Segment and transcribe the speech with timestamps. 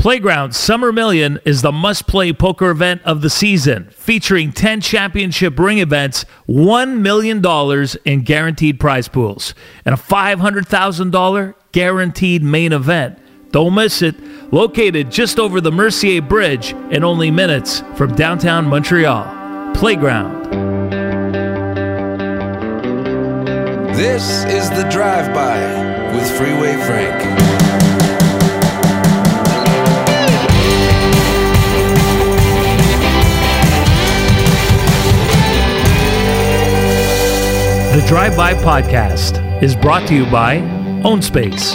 [0.00, 5.58] Playground Summer Million is the must play poker event of the season, featuring 10 championship
[5.58, 7.44] ring events, $1 million
[8.06, 9.52] in guaranteed prize pools,
[9.84, 13.18] and a $500,000 guaranteed main event.
[13.50, 14.14] Don't miss it.
[14.50, 19.74] Located just over the Mercier Bridge and only minutes from downtown Montreal.
[19.74, 20.44] Playground.
[23.94, 27.49] This is the Drive By with Freeway Frank.
[37.90, 40.58] The Drive By Podcast is brought to you by
[41.02, 41.74] Own Space.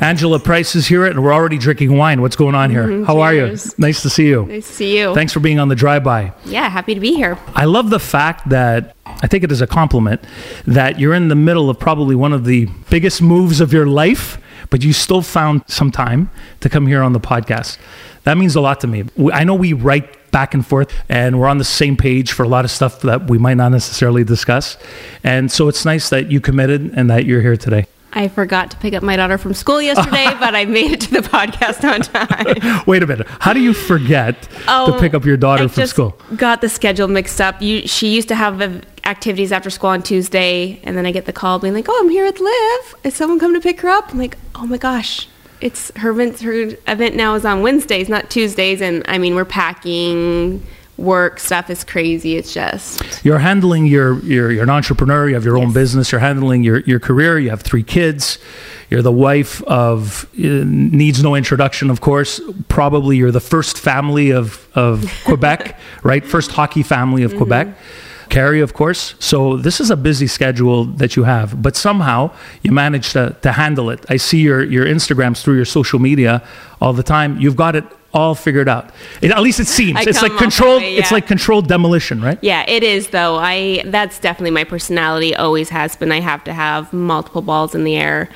[0.00, 2.22] Angela Price is here, and we're already drinking wine.
[2.22, 3.04] What's going on here?
[3.04, 3.42] How are you?
[3.42, 3.82] Mm-hmm.
[3.82, 4.46] Nice to see you.
[4.46, 5.14] Nice to see you.
[5.14, 6.32] Thanks for being on the Drive By.
[6.46, 7.38] Yeah, happy to be here.
[7.54, 10.22] I love the fact that I think it is a compliment
[10.66, 14.38] that you're in the middle of probably one of the biggest moves of your life,
[14.70, 17.76] but you still found some time to come here on the podcast.
[18.24, 19.04] That means a lot to me.
[19.34, 22.48] I know we write back and forth and we're on the same page for a
[22.56, 24.76] lot of stuff that we might not necessarily discuss.
[25.24, 27.86] And so it's nice that you committed and that you're here today.
[28.12, 31.10] I forgot to pick up my daughter from school yesterday, but I made it to
[31.10, 32.84] the podcast on time.
[32.86, 33.26] Wait a minute.
[33.40, 36.18] How do you forget to Oh, pick up your daughter I from just school?
[36.36, 37.62] Got the schedule mixed up.
[37.62, 41.24] You, she used to have uh, activities after school on Tuesday, and then I get
[41.24, 42.94] the call being like, "Oh, I'm here with Liv.
[43.04, 45.28] Is someone come to pick her up?" I'm like, "Oh my gosh."
[45.60, 46.40] It's her event.
[46.40, 46.52] Her
[46.86, 50.64] event now is on Wednesdays, not Tuesdays, and I mean we're packing.
[50.98, 52.36] Work stuff is crazy.
[52.36, 56.20] It's just you're handling your you're, you're an entrepreneur you have your own business you're
[56.20, 58.38] handling your, your career you have three kids
[58.88, 64.30] you're the wife of uh, needs no introduction of course probably you're the first family
[64.30, 67.68] of of quebec right first hockey family of quebec
[68.28, 69.14] Carey, of course.
[69.18, 72.30] So this is a busy schedule that you have, but somehow
[72.62, 74.04] you manage to, to handle it.
[74.08, 76.42] I see your, your Instagrams through your social media
[76.80, 77.38] all the time.
[77.38, 78.90] You've got it all figured out.
[79.20, 79.98] It, at least it seems.
[79.98, 80.82] I it's like controlled.
[80.82, 82.38] way, It's like controlled demolition, right?
[82.42, 83.36] Yeah, it is though.
[83.36, 85.34] I that's definitely my personality.
[85.36, 86.10] Always has been.
[86.10, 88.28] I have to have multiple balls in the air.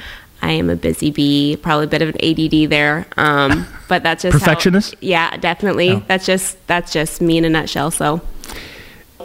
[0.43, 4.23] I am a busy bee, probably a bit of an ADD there, um, but that's
[4.23, 4.95] just how- Perfectionist?
[5.01, 5.89] yeah, definitely.
[5.89, 6.03] Yeah.
[6.09, 7.91] That's just that's just me in a nutshell.
[7.91, 8.21] So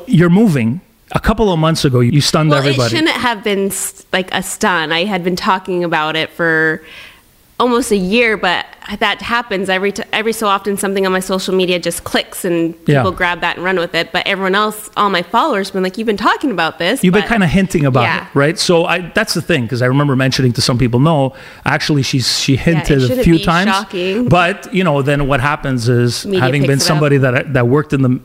[0.07, 0.81] you're moving.
[1.11, 2.89] A couple of months ago, you stunned well, it everybody.
[2.95, 3.71] shouldn't have been
[4.11, 4.91] like a stun.
[4.91, 6.81] I had been talking about it for
[7.57, 8.65] almost a year, but
[8.99, 10.75] that happens every t- every so often.
[10.77, 12.99] Something on my social media just clicks, and Yeah.
[13.01, 14.11] people grab that and run with it.
[14.11, 17.23] But everyone else, all my followers, been like, "You've been talking about this." You've been
[17.23, 18.21] kind of hinting about Yeah.
[18.23, 18.59] it, right?
[18.59, 21.33] So I, that's the thing because I remember mentioning to some people, no,
[21.65, 23.69] actually, she's she hinted a shouldn't few times.
[23.69, 24.27] shocking.
[24.27, 26.81] But you know, then what happens is Media having been up.
[26.81, 28.19] somebody that that worked in the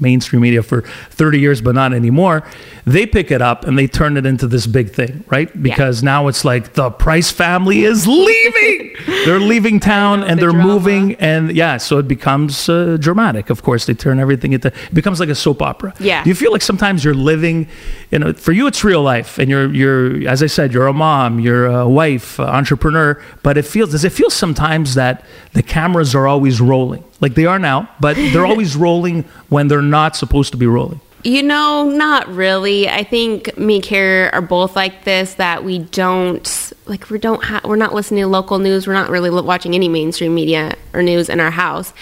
[0.00, 2.42] mainstream media for 30 years but not anymore
[2.84, 5.50] they pick it up and they turn it into this big thing right?
[5.62, 8.94] Because now it's like the price family is leaving.
[9.24, 10.66] They're leaving town and the they're drama.
[10.72, 13.50] moving and yeah so it becomes uh, dramatic.
[13.50, 15.94] Of course they turn everything into it becomes like a soap opera.
[15.98, 16.22] Yeah.
[16.22, 17.66] do you feel like sometimes you're living
[18.10, 19.38] you know for you it's real life.
[19.38, 23.64] And you're you're as i said you're a mom you're a wife entrepreneur but it
[23.64, 27.04] feels does it feel sometimes that the cameras are always rolling?
[27.20, 31.00] Like they are now but they're always rolling when they're not supposed to be rolling
[31.26, 32.88] You know, not really.
[32.88, 35.34] I think me and Carey are both like this.
[35.34, 37.10] That we don't like.
[37.10, 37.42] We don't.
[37.42, 38.86] Ha- we're not listening to local news.
[38.86, 41.92] We're not really watching any mainstream media or news in our house.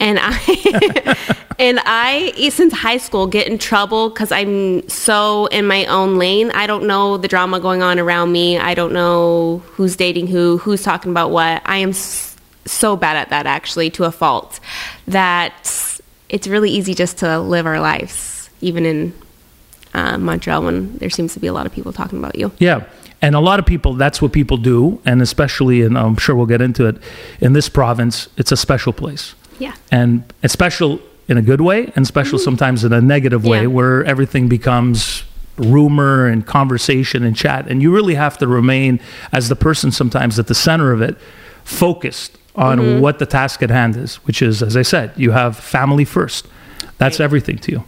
[0.00, 1.16] And I,
[1.58, 6.50] and I, since high school, get in trouble because I'm so in my own lane.
[6.50, 8.58] I don't know the drama going on around me.
[8.58, 11.62] I don't know who's dating who, who's talking about what.
[11.64, 14.60] I am so bad at that, actually, to a fault.
[15.08, 15.54] That
[16.28, 18.33] it's really easy just to live our lives,
[18.64, 19.12] even in
[19.92, 22.50] uh, Montreal when there seems to be a lot of people talking about you.
[22.58, 22.84] Yeah.
[23.22, 25.00] And a lot of people, that's what people do.
[25.04, 26.96] And especially, and I'm sure we'll get into it,
[27.40, 29.34] in this province, it's a special place.
[29.58, 29.74] Yeah.
[29.92, 33.68] And it's special in a good way and special sometimes in a negative way Yeah.
[33.68, 35.22] where everything becomes
[35.56, 37.66] rumor and conversation and chat.
[37.68, 38.98] And you really have to remain,
[39.32, 41.16] as the person sometimes at the center of it,
[41.64, 45.56] focused on what the task at hand is, which is, as I said, you have
[45.56, 46.46] family first.
[46.98, 47.84] That's everything to you.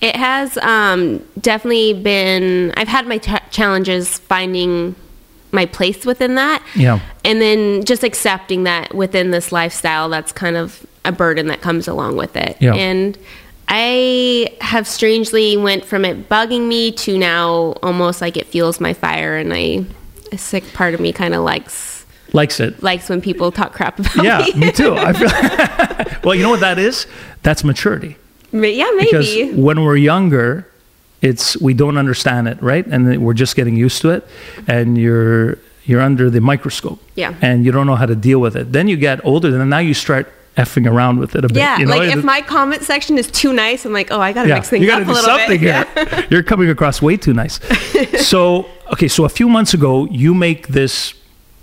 [0.00, 2.72] It has um, definitely been.
[2.76, 4.94] I've had my t- challenges finding
[5.52, 6.62] my place within that.
[6.74, 7.00] Yeah.
[7.24, 11.86] And then just accepting that within this lifestyle, that's kind of a burden that comes
[11.88, 12.56] along with it.
[12.60, 12.74] Yeah.
[12.74, 13.18] And
[13.68, 18.94] I have strangely went from it bugging me to now almost like it fuels my
[18.94, 19.84] fire, and I
[20.32, 22.80] a sick part of me kind of likes Likes it.
[22.82, 24.66] likes when people talk crap about Yeah, me.
[24.66, 24.94] me too.
[24.96, 25.28] I feel
[26.24, 27.06] well, you know what that is?
[27.42, 28.16] That's maturity.
[28.52, 29.60] Yeah, Because maybe.
[29.60, 30.66] when we're younger,
[31.22, 32.86] it's we don't understand it, right?
[32.86, 34.26] And we're just getting used to it.
[34.66, 37.00] And you're you're under the microscope.
[37.14, 37.34] Yeah.
[37.40, 38.72] And you don't know how to deal with it.
[38.72, 41.56] Then you get older, and now you start effing around with it a bit.
[41.56, 41.96] Yeah, you know?
[41.96, 44.68] like if my comment section is too nice, I'm like, oh, I got to mix
[44.68, 45.88] things you gotta a do little something bit.
[45.88, 46.26] here.
[46.30, 47.60] You're coming across way too nice.
[48.26, 51.14] so, okay, so a few months ago, you make this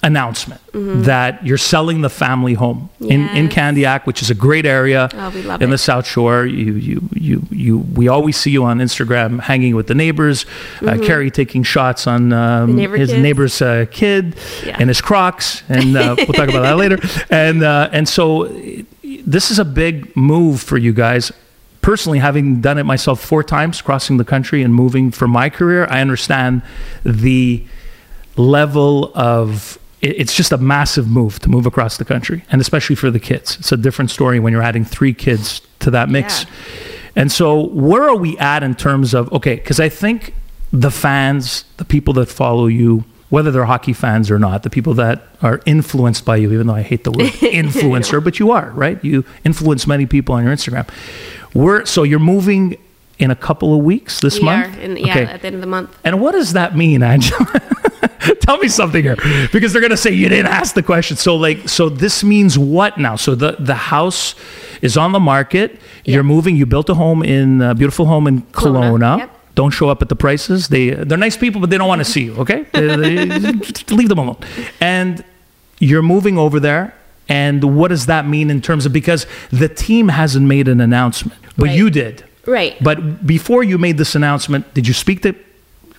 [0.07, 0.62] announcement
[1.06, 3.48] that you're selling the family home in, in Mm-hmm.
[3.59, 5.71] Candiac, which is a great area Oh, we love in it.
[5.71, 6.45] the South Shore.
[6.45, 10.45] You, you, you, you, we always see you on Instagram hanging with the neighbors.
[10.81, 12.75] Uh, Carey taking shots on um, Mm-hmm.
[12.77, 13.21] neighbor his kids.
[13.24, 14.77] neighbor's uh, kid Yeah.
[14.80, 16.98] and his Crocs, and uh, we'll talk about that later.
[17.30, 18.48] And uh, and so
[19.25, 21.31] this is a big move for you guys.
[21.81, 25.88] Personally, having done it myself four times, crossing the country and moving for my career,
[25.89, 26.62] I understand
[27.04, 27.63] the
[28.36, 33.10] level of it's just a massive move to move across the country and especially for
[33.10, 36.50] the kids it's a different story when you're adding three kids to that mix Yeah.
[37.16, 40.34] and so where are we at in terms of okay because i think
[40.72, 44.94] the fans the people that follow you whether they're hockey fans or not the people
[44.94, 47.28] that are influenced by you even though i hate the word
[47.64, 50.88] influencer but you are right you influence many people on your instagram
[51.56, 52.78] we're so you're moving
[53.20, 55.66] in a couple of weeks this We month in, yeah, at the end of the
[55.68, 55.90] month.
[56.04, 57.48] and what does that mean, Angela?
[58.42, 59.16] Tell me something here,
[59.52, 61.18] because they're gonna say you didn't ask the question.
[61.18, 63.16] So, like, so this means what now?
[63.16, 64.36] So the the house
[64.81, 65.80] is on the market.
[66.06, 66.56] You're moving.
[66.56, 68.98] You built a home in a beautiful home in Kelowna.
[69.00, 69.31] Kelowna, yep.
[69.56, 70.68] Don't show up at the prices.
[70.68, 72.36] They they're nice people, but they don't want to see you.
[72.38, 73.52] Okay, They- they-
[73.96, 74.38] leave them alone.
[74.81, 75.24] And
[75.80, 76.94] you're moving over there.
[77.30, 81.40] And what does that mean in terms of because the team hasn't made an announcement,
[81.58, 81.78] but Right.
[81.78, 82.24] you did.
[82.46, 82.81] Right.
[82.81, 85.36] But before you made this announcement, did you speak to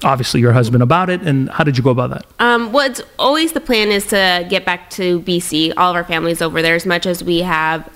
[0.05, 1.23] obviously your husband about it?
[1.23, 2.27] And how did you go about that?
[2.39, 5.73] Um, it's always the plan is to get back to BC.
[5.77, 7.89] All of our families over there, as much as we have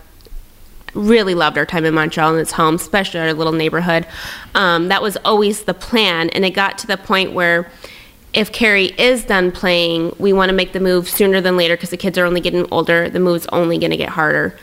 [0.94, 4.06] really loved our time in Montreal and its home, especially our little neighborhood.
[4.54, 7.70] Um, that was always the plan, and it got to the point where
[8.34, 11.90] if Carey is done playing, we want to make the move sooner than later because
[11.90, 13.10] the kids are only getting older.
[13.10, 14.56] The move's only going to get harder.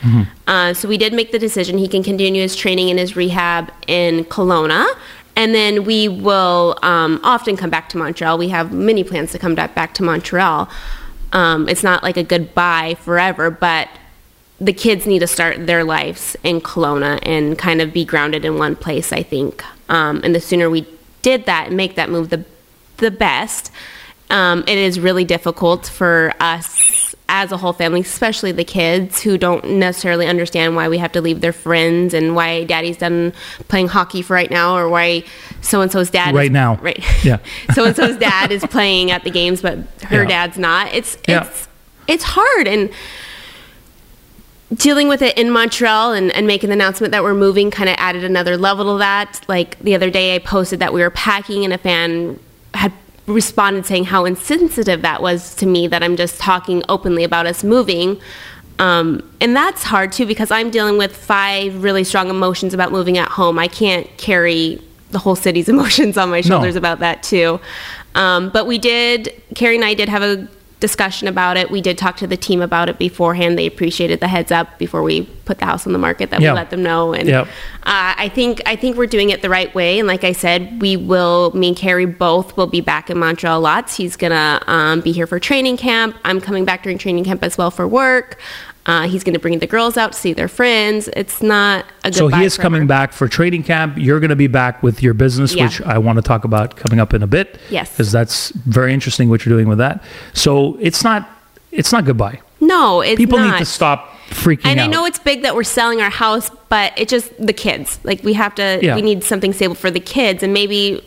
[0.48, 1.78] Uh, so we did make the decision.
[1.78, 4.88] He can continue his training and his rehab in Kelowna.
[5.36, 8.36] And then we will um, often come back to Montreal.
[8.36, 10.68] We have many plans to come back to Montreal.
[11.32, 13.88] Um, it's not like a goodbye forever, but
[14.60, 18.58] the kids need to start their lives in Kelowna and kind of be grounded in
[18.58, 19.64] one place, I think.
[19.88, 20.86] Um, and the sooner we
[21.22, 22.44] did that and make that move, the
[22.98, 23.72] the best.
[24.28, 29.38] Um, it is really difficult for us as a whole family, especially the kids who
[29.38, 33.32] don't necessarily understand why we have to leave their friends and why daddy's done
[33.68, 35.22] playing hockey for right now or why
[35.60, 36.74] so and so's dad Right is, now.
[36.82, 37.38] right Yeah.
[37.74, 40.28] so and so's dad is playing at the games but her Yeah.
[40.28, 41.44] dad's not it's Yeah.
[41.46, 41.68] it's
[42.08, 42.90] it's hard and
[44.74, 47.96] dealing with it in Montreal and, and making the announcement that we're moving kind of
[47.98, 49.40] added another level to that.
[49.48, 52.38] Like the other day, I posted that we were packing, and a fan
[53.30, 57.64] responded saying how insensitive that was to me that I'm just talking openly about us
[57.64, 58.20] moving.
[58.78, 63.18] Um, and that's hard too because I'm dealing with five really strong emotions about moving
[63.18, 63.58] at home.
[63.58, 67.60] I can't carry the whole city's emotions on my shoulders about that too.
[68.14, 70.48] Um, but we did, Carey and I did have a
[70.80, 71.70] discussion about it.
[71.70, 73.58] We did talk to the team about it beforehand.
[73.58, 76.52] They appreciated the heads up before we put the house on the market that Yeah.
[76.52, 77.12] we let them know.
[77.12, 77.44] And uh,
[77.84, 79.98] I think I think we're doing it the right way.
[79.98, 81.52] And like I said, we will.
[81.54, 83.96] Me and Carey both will be back in Montreal lots.
[83.96, 86.16] He's gonna um, be here for training camp.
[86.24, 88.38] I'm coming back during training camp as well for work.
[88.86, 91.08] Uh, he's going to bring the girls out to see their friends.
[91.14, 92.14] It's not a good.
[92.16, 93.98] So he is coming back for trading camp.
[93.98, 95.64] You're going to be back with your business, Yeah.
[95.66, 97.58] which I want to talk about coming up in a bit.
[97.68, 97.90] Yes.
[97.90, 100.02] because that's very interesting what you're doing with that.
[100.32, 101.28] So it's not
[101.72, 102.40] it's not goodbye.
[102.60, 103.52] No, it's People not.
[103.52, 104.70] need to stop freaking And out.
[104.70, 107.98] And I know it's big that we're selling our house, but it just the kids.
[108.02, 108.80] Like we have to.
[108.82, 108.96] Yeah.
[108.96, 111.02] We need something stable for the kids, and maybe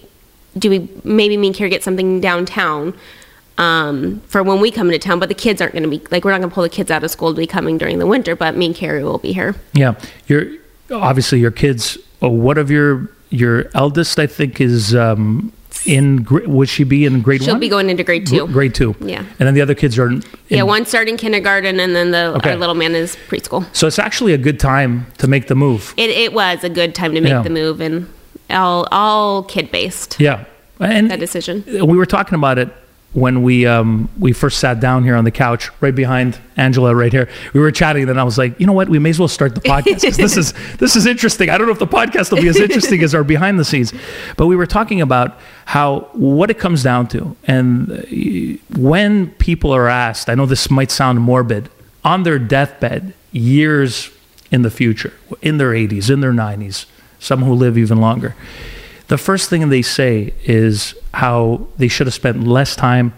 [0.58, 0.88] do we?
[1.04, 2.94] Maybe me and Carey get something downtown
[3.58, 5.20] um, for when we come into town.
[5.20, 6.90] But the kids aren't going to be like we're not going to pull the kids
[6.92, 8.36] out of school to be coming during the winter.
[8.36, 9.56] But me and Carey will be here.
[9.74, 9.96] Yeah,
[10.28, 10.46] your
[10.92, 11.98] obviously your kids.
[12.22, 14.20] Oh, what of your your eldest?
[14.20, 15.52] I think is um,
[15.86, 16.26] in.
[16.30, 17.46] Would she be in grade one?
[17.46, 17.60] She'll one?
[17.60, 18.48] be going into grade two.
[18.48, 18.96] Gr- Grade two.
[19.02, 19.20] Yeah.
[19.20, 20.08] and then the other kids are.
[20.08, 22.52] In, yeah, one starting kindergarten, and then the Okay.
[22.52, 23.66] our little man is preschool.
[23.76, 25.94] So it's actually a good time to make the move.
[25.98, 27.42] It, it was a good time to make Yeah.
[27.44, 28.08] the move, and
[28.50, 30.20] all all kid based.
[30.20, 30.46] Yeah,
[30.80, 31.64] and That decision.
[31.68, 32.70] we were talking about it
[33.14, 37.12] when we um, we first sat down here on the couch, right behind Angela, right
[37.12, 37.30] here.
[37.54, 38.90] We were chatting, and then I was like, you know what?
[38.90, 41.50] We may as well start the podcast 'cause this is this is interesting.
[41.50, 43.94] I don't know if the podcast will be as interesting as our behind the scenes,
[44.36, 49.72] but we were talking about how what it comes down to, and uh, when people
[49.72, 51.70] are asked, I know this might sound morbid,
[52.04, 54.10] on their deathbed, years
[54.52, 56.86] in the future, in their 80s, in their 90s,
[57.20, 58.36] some who live even longer
[59.08, 63.14] the first thing they say is how they should have spent less time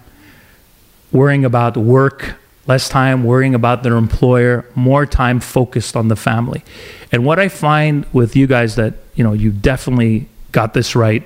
[1.11, 2.35] worrying about work,
[2.67, 6.63] less time worrying about their employer, more time focused on the family.
[7.11, 11.23] And what I find with you guys that, you know, you definitely got this right,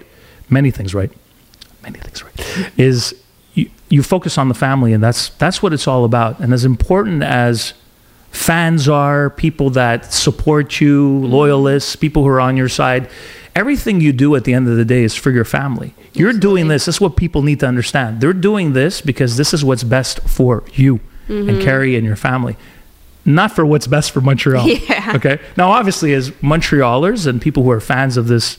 [0.49, 1.11] many things right,
[1.81, 3.15] many things right, is
[3.53, 6.39] you, you focus on the family and that's that's what it's all about.
[6.39, 7.73] And as important as
[8.31, 13.09] fans are, people that support you, loyalists, people who are on your side,
[13.55, 15.93] everything you do at the end of the day is for your family.
[16.13, 16.85] You're doing this.
[16.85, 18.21] This is what people need to understand.
[18.21, 21.61] They're doing this because this is what's best for you and mm-hmm.
[21.61, 22.57] Carey and your family,
[23.25, 24.67] not for what's best for Montreal.
[24.89, 25.13] Yeah.
[25.15, 25.39] Okay.
[25.57, 28.57] Now, obviously, as Montrealers and people who are fans of this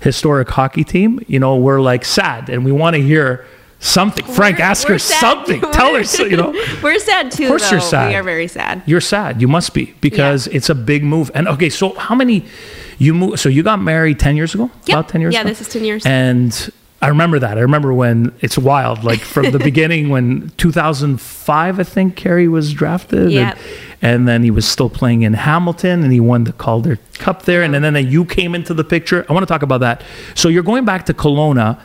[0.00, 3.46] historic hockey team, you know, we're like sad and we want to hear
[3.80, 4.24] something.
[4.26, 5.20] Frank, We're- ask her sad.
[5.20, 5.60] something.
[5.72, 6.50] Tell her, so- you know.
[6.82, 7.44] We're sad too.
[7.44, 7.76] Of course though.
[7.76, 8.08] you're sad.
[8.10, 8.82] We are very sad.
[8.86, 9.40] You're sad.
[9.40, 11.30] You must be because it's a big move.
[11.34, 12.44] And okay, so how many
[13.00, 13.40] you move?
[13.40, 14.70] So you got married ten years ago?
[14.86, 14.88] Yep.
[14.88, 15.34] About ten years.
[15.34, 15.48] Yeah, ago?
[15.48, 16.06] this is 10 years.
[16.06, 16.70] And
[17.02, 17.56] I remember that.
[17.56, 19.04] I remember when it's wild.
[19.04, 23.32] Like from the beginning, when 2005, I think Carey was drafted.
[23.32, 23.56] Yep.
[23.56, 23.64] And,
[24.02, 27.62] and then he was still playing in Hamilton, and he won the Calder Cup there.
[27.62, 29.24] And then, then you came into the picture.
[29.28, 30.02] I want to talk about that.
[30.34, 31.80] So you're going back to Kelowna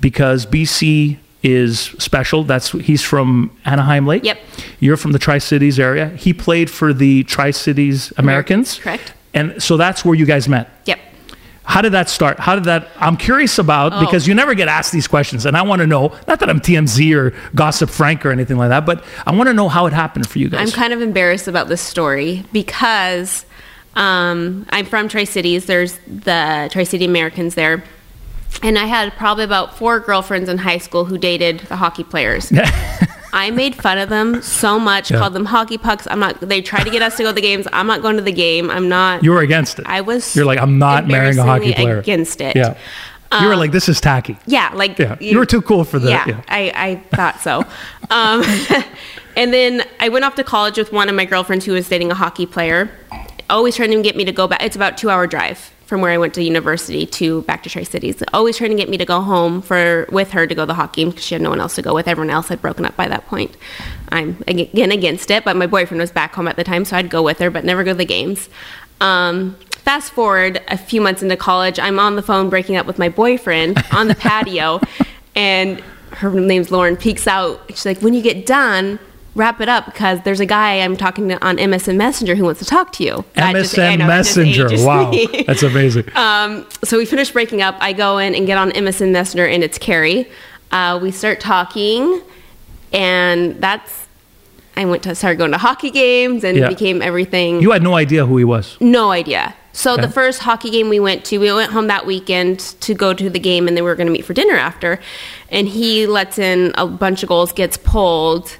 [0.00, 2.42] because BC is special.
[2.42, 4.24] That's he's from Anahim Lake.
[4.24, 4.38] Yep.
[4.80, 6.08] You're from the Tri Cities area.
[6.08, 8.78] He played for the Tri Cities Americans.
[8.78, 9.14] Americans, correct.
[9.34, 10.70] And so that's where you guys met.
[10.86, 11.00] Yep.
[11.64, 12.38] How did that start?
[12.38, 12.88] How did that?
[12.98, 14.00] I'm curious about Oh.
[14.00, 16.12] because you never get asked these questions, and I want to know.
[16.28, 19.54] Not that I'm TMZ or Gossip Frank or anything like that, but I want to
[19.54, 20.60] know how it happened for you guys.
[20.68, 23.46] I'm kind of embarrassed about this story because
[23.96, 25.64] um, I'm from Tri Cities.
[25.64, 27.82] There's the Tri City Americans there.
[28.62, 32.52] And I had probably about four girlfriends in high school who dated the hockey players.
[33.34, 35.18] I made fun of them so much, Yeah.
[35.18, 36.06] called them hockey pucks.
[36.10, 36.40] I'm not.
[36.40, 37.66] They tried to get us to go to the games.
[37.72, 38.70] I'm not going to the game.
[38.70, 39.24] I'm not.
[39.24, 39.86] you were against it.
[39.86, 40.34] I was.
[40.36, 41.98] You're like, I'm not marrying a hockey player.
[41.98, 42.54] Against it.
[42.54, 42.76] Yeah.
[43.40, 44.38] you were like, this is tacky.
[44.46, 45.16] Yeah, like Yeah.
[45.20, 46.08] You were too cool for that.
[46.08, 46.42] Yeah, Yeah.
[46.48, 47.64] I, I thought so.
[48.10, 48.44] um,
[49.36, 52.12] and then I went off to college with one of my girlfriends who was dating
[52.12, 52.88] a hockey player.
[53.50, 54.62] Always trying to get me to go back.
[54.62, 57.84] It's about two hour drive from where I went to university to back to Tri
[57.84, 58.20] Cities.
[58.32, 60.74] Always trying to get me to go home for with her to go to the
[60.74, 62.08] hockey game because she had no one else to go with.
[62.08, 63.56] Everyone else had broken up by that point.
[64.08, 67.10] I'm again against it, but my boyfriend was back home at the time, so I'd
[67.10, 68.48] go with her, but never go to the games.
[69.00, 72.98] Um, fast forward a few months into college, I'm on the phone breaking up with
[72.98, 74.80] my boyfriend on the patio,
[75.36, 75.78] and
[76.10, 77.62] her name's Lauren peeks out.
[77.68, 78.98] She's like, "When you get done."
[79.34, 82.60] Wrap it up because there's a guy I'm talking to on MSN Messenger who wants
[82.60, 83.24] to talk to you.
[83.34, 84.68] That just- MSN know, Messenger.
[84.86, 85.12] Wow.
[85.46, 86.04] That's amazing.
[86.16, 87.76] Um, so we finish breaking up.
[87.80, 90.30] I go in and get on MSN Messenger, and it's Carey.
[90.70, 92.22] Uh, we start talking,
[92.92, 94.06] and that's.
[94.76, 96.68] I went to started going to hockey games and Yeah.
[96.68, 97.60] became everything.
[97.60, 98.76] you had no idea who he was.
[98.80, 99.54] no idea.
[99.72, 100.02] So Okay.
[100.02, 103.28] the first hockey game we went to, we went home that weekend to go to
[103.30, 104.98] the game, and then we were going to meet for dinner after.
[105.48, 108.56] And he lets in a bunch of goals, gets pulled.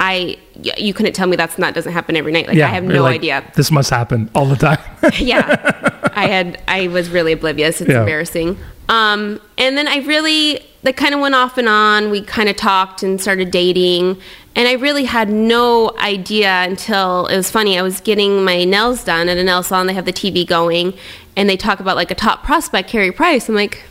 [0.00, 2.46] I, you couldn't tell me that's not doesn't happen every night.
[2.46, 3.44] Like I have no like, idea.
[3.56, 4.78] This must happen all the time.
[5.18, 8.00] yeah i had i was really oblivious it's Yeah.
[8.00, 12.48] embarrassing um, and then i really that kind of went off and on we kind
[12.48, 14.18] of talked and started dating
[14.56, 19.04] and i really had no idea until it was funny i was getting my nails
[19.04, 20.92] done at a nail salon they have the tv going
[21.36, 23.82] and they talk about like a top prospect Carey price i'm like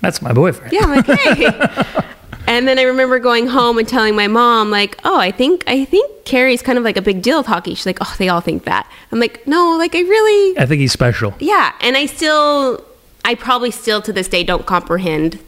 [0.00, 0.72] That's my boyfriend.
[0.72, 2.04] yeah i'm like hey
[2.46, 5.84] and then i remember going home and telling my mom like oh i think i
[5.84, 8.40] think carey's kind of like a big deal with hockey she's like oh they all
[8.40, 11.34] think that i'm like no like i really I think he's special.
[11.38, 12.84] yeah, and I still,
[13.24, 15.38] I probably still to this day don't comprehend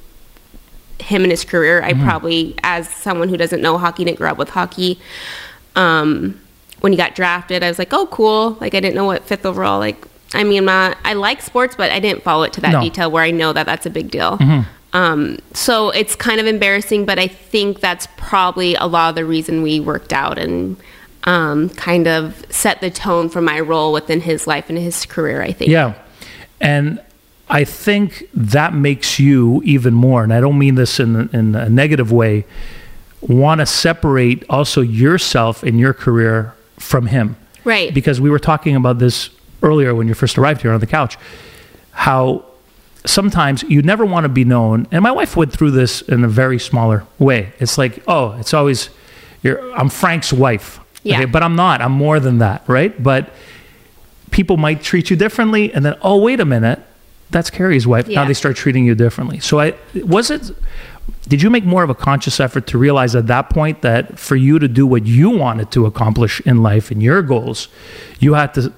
[1.00, 1.83] him and his career.
[1.83, 4.99] I probably, as someone who doesn't know hockey, didn't grow up with hockey.
[5.76, 6.40] Um,
[6.81, 8.59] when he got drafted, I was like, oh, cool.
[8.61, 9.78] Like I didn't know what fifth overall.
[9.78, 12.81] Like, I mean, my, I like sports, but I didn't follow it to that No.
[12.83, 14.37] detail where I know that that's a big deal.
[14.92, 19.25] Um, so it's kind of embarrassing, but I think that's probably a lot of the
[19.25, 20.76] reason we worked out and
[21.25, 25.42] um, kind of set the tone for my role within his life and his career.
[25.42, 25.71] I think.
[25.71, 25.95] Yeah.
[26.61, 27.00] And
[27.50, 31.68] I think that makes you even more, and I don't mean this in, in a
[31.68, 32.45] negative way,
[33.21, 37.37] want to separate also yourself and your career from him.
[37.64, 37.92] Right.
[37.92, 39.30] Because we were talking about this
[39.62, 41.18] earlier when you first arrived here on the couch,
[41.92, 42.45] how
[43.05, 44.87] sometimes you never want to be known.
[44.90, 47.52] And my wife went through this in a very smaller way.
[47.59, 48.90] It's like, oh, it's always,
[49.43, 50.81] you're, I'm Frank's wife.
[51.02, 51.26] Yeah.
[51.26, 51.81] but I'm not.
[51.81, 53.00] I'm more than that, right?
[53.02, 53.31] But
[54.31, 56.81] people might treat you differently, and then, oh, wait a minute,
[57.31, 58.09] that's Carey's wife.
[58.09, 59.38] Now they start treating you differently.
[59.40, 60.50] So, I was it.
[61.26, 64.37] Did you make more of a conscious effort to realize at that point that for
[64.37, 67.69] you to do what you wanted to accomplish in life and your goals,
[68.19, 68.73] you had to,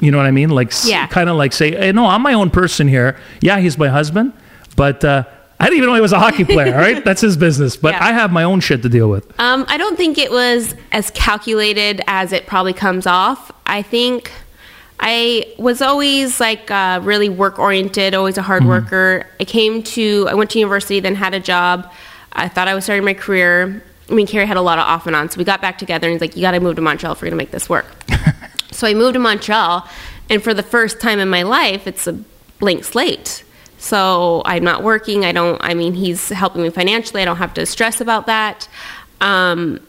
[0.00, 0.50] you know what I mean?
[0.50, 1.06] Like, Yeah.
[1.06, 3.16] kind of like say, hey, no, I'm my own person here.
[3.40, 4.32] Yeah, he's my husband,
[4.76, 5.24] but uh,
[5.58, 6.74] I didn't even know he was a hockey player.
[6.74, 7.76] All right, that's his business.
[7.76, 8.04] But Yeah.
[8.04, 9.24] I have my own shit to deal with.
[9.40, 13.50] Um, I don't think it was as calculated as it probably comes off.
[13.64, 14.30] I think
[15.00, 19.26] I was always like uh, really work oriented, always a hard worker.
[19.40, 21.90] I came to, I went to university, then had a job.
[22.32, 23.82] I thought I was starting my career.
[24.08, 26.06] I mean, Carey had a lot of off and on, so we got back together,
[26.06, 27.86] and he's like, "You got to move to Montreal if we're gonna make this work."
[28.76, 29.88] so I moved to Montreal,
[30.28, 32.12] and for the first time in my life, it's a
[32.58, 33.42] blank slate.
[33.78, 35.24] So I'm not working.
[35.24, 35.58] I don't.
[35.62, 37.22] I mean, he's helping me financially.
[37.22, 38.68] I don't have to stress about that.
[39.20, 39.80] Um,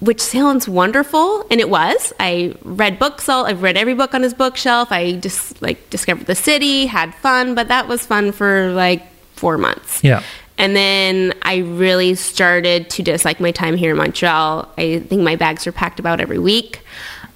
[0.00, 2.12] which sounds wonderful, and it was.
[2.18, 3.28] I read books.
[3.28, 4.90] All I've read every book on his bookshelf.
[4.90, 9.02] I just like discovered the city, had fun, but that was fun for like
[9.34, 10.02] four months.
[10.02, 10.22] Yeah.
[10.58, 14.68] And then I really started to dislike my time here in Montreal.
[14.76, 16.82] I think my bags were packed about every week.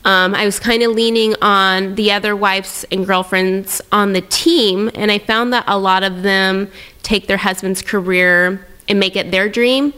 [0.06, 4.88] Um, I was kind of leaning on the other wives and girlfriends on the team,
[4.94, 6.70] and I found that a lot of them
[7.02, 9.92] take their husband's career and make it their dream.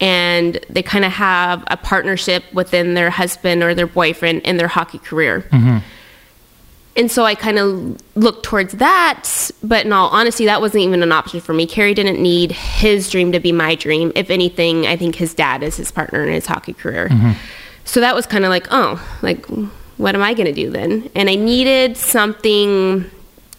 [0.00, 4.66] And they kind of have a partnership within their husband or their boyfriend in their
[4.66, 5.46] hockey career.
[6.96, 11.04] And so I kind of looked towards that, but in all honesty, that wasn't even
[11.04, 11.66] an option for me.
[11.66, 14.10] Carey didn't need his dream to be my dream.
[14.16, 17.08] If anything, I think his dad is his partner in his hockey career.
[17.84, 19.46] So that was kind of like, oh, like,
[19.96, 21.10] what am I going to do then?
[21.14, 23.10] And I needed something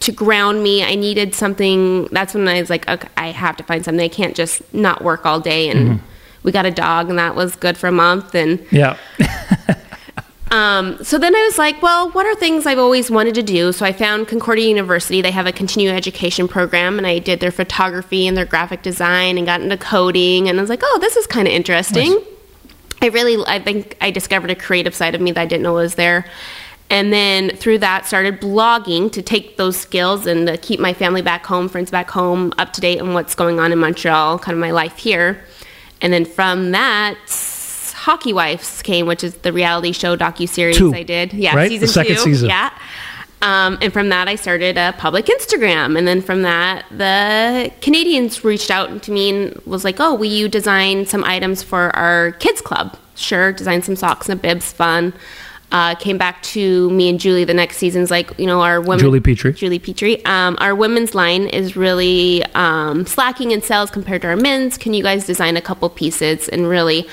[0.03, 0.83] to ground me.
[0.83, 2.05] I needed something.
[2.05, 4.03] That's when I was like, okay, I have to find something.
[4.03, 5.69] I can't just not work all day.
[5.69, 6.01] And
[6.43, 8.35] we got a dog, and that was good for a month.
[8.35, 8.97] And Yeah.
[10.51, 13.71] um, so then I was like, well, what are things I've always wanted to do?
[13.71, 15.21] So I found Concordia University.
[15.21, 19.37] They have a continuing education program, and I did their photography and their graphic design
[19.37, 20.49] and got into coding.
[20.49, 22.21] And I was like, oh, this is kind of interesting.
[23.03, 25.73] I really, I think I discovered a creative side of me that I didn't know
[25.73, 26.25] was there.
[26.89, 31.21] And then through that, started blogging to take those skills and to keep my family
[31.21, 34.55] back home, friends back home, up to date on what's going on in Montreal, kind
[34.55, 35.43] of my life here.
[36.01, 37.17] And then from that,
[37.95, 41.33] Hockey Wives came, which is the reality show docu series I did.
[41.33, 41.69] Yeah, right?
[41.69, 42.21] season The second two.
[42.21, 42.49] season.
[42.49, 42.69] Yeah.
[43.43, 45.97] Um, and from that, I started a public Instagram.
[45.97, 50.31] And then from that, the Canadiens reached out to me and was like, oh, will
[50.31, 52.97] you design some items for our kids club?
[53.15, 55.13] Sure, design some socks and bibs, fun.
[55.73, 58.99] Uh, came back to me and Julie the next season's like, you know, our women.
[58.99, 59.55] Julie Petry.
[59.55, 60.25] Julie Petry.
[60.25, 64.77] Um, our women's line is really um, slacking in sales compared to our men's.
[64.77, 67.07] Can you guys design a couple pieces and really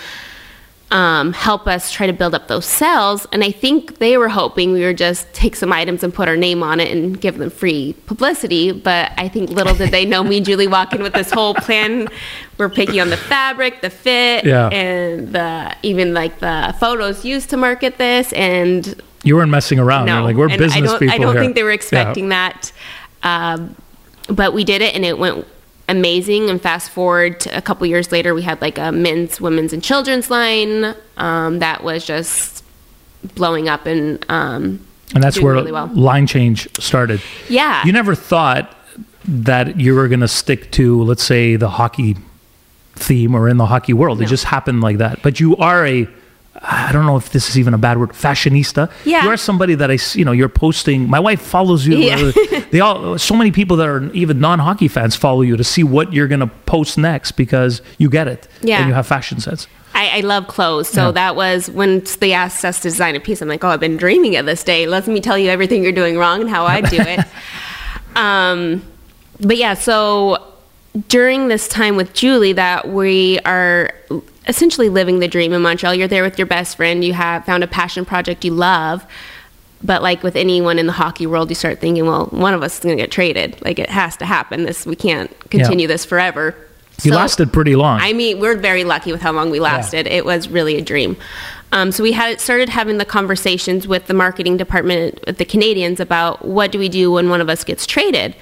[0.92, 3.26] um, help us try to build up those sales?
[3.32, 6.36] And I think they were hoping we would just take some items and put our
[6.36, 8.72] name on it and give them free publicity.
[8.72, 11.54] But I think little did they know me and Julie walk in with this whole
[11.54, 12.08] plan.
[12.58, 14.68] We're picking on the fabric, the fit, Yeah.
[14.68, 20.08] and the even like the photos used to market this and You weren't messing around.
[20.08, 21.42] You're like, we're and business I don't, people I don't here.
[21.42, 21.74] think they were Yeah.
[21.74, 22.72] expecting that.
[23.22, 23.76] Um,
[24.28, 25.46] but we did it and it went
[25.90, 26.48] amazing.
[26.48, 29.82] And fast forward to a couple years later, we had like a men's, women's, and
[29.82, 32.64] children's line um, that was just
[33.34, 35.88] blowing up and um, And that's where really well.
[35.88, 37.20] line change started.
[37.48, 37.84] Yeah.
[37.84, 38.74] You never thought
[39.24, 42.16] that you were going to stick to, let's say, the hockey
[42.94, 44.22] theme or in the hockey world.
[44.22, 45.22] It just happened like that.
[45.22, 46.08] But you are a,
[46.56, 48.90] I don't know if this is even a bad word, fashionista.
[49.04, 49.24] Yeah.
[49.24, 51.08] You are somebody that I, you know, you're posting.
[51.08, 51.96] My wife follows you.
[51.96, 52.32] Yeah.
[52.70, 55.84] they all, so many people that are even non hockey fans follow you to see
[55.84, 58.48] what you're going to post next because you get it.
[58.62, 58.80] Yeah.
[58.80, 59.68] And you have fashion sense.
[59.94, 60.88] I, I love clothes.
[60.88, 61.12] So Yeah.
[61.12, 63.40] that was when they asked us to design a piece.
[63.40, 64.86] I'm like, oh, I've been dreaming of this day.
[64.86, 67.20] Let me tell you everything you're doing wrong and how I do it.
[68.16, 68.82] um,
[69.40, 70.44] but yeah, so
[71.08, 73.94] during this time with Julie, that we are
[74.48, 75.94] essentially living the dream in Montreal.
[75.94, 77.04] You're there with your best friend.
[77.04, 79.04] You have found a passion project you love.
[79.82, 82.74] But like with anyone in the hockey world, you start thinking, well, one of us
[82.74, 83.62] is going to get traded.
[83.64, 84.64] Like it has to happen.
[84.64, 86.54] This we can't continue this forever.
[87.02, 87.98] You So- lasted pretty long.
[88.00, 90.06] I mean, we're very lucky with how long we lasted.
[90.06, 91.16] It was really a dream.
[91.72, 95.98] Um, so we had started having the conversations with the marketing department with the Canadiens
[96.00, 98.34] about what do we do when one of us gets traded?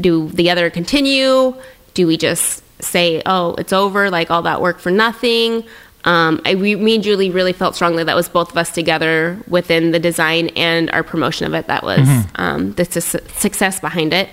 [0.00, 1.54] Do the other continue?
[1.94, 5.64] Do we just say, oh, it's over, like all that work for nothing?
[6.04, 9.36] Um, I, we, me and Julie really felt strongly that was both of us together
[9.48, 11.66] within the design and our promotion of it.
[11.66, 14.28] That was um, the su- success behind it.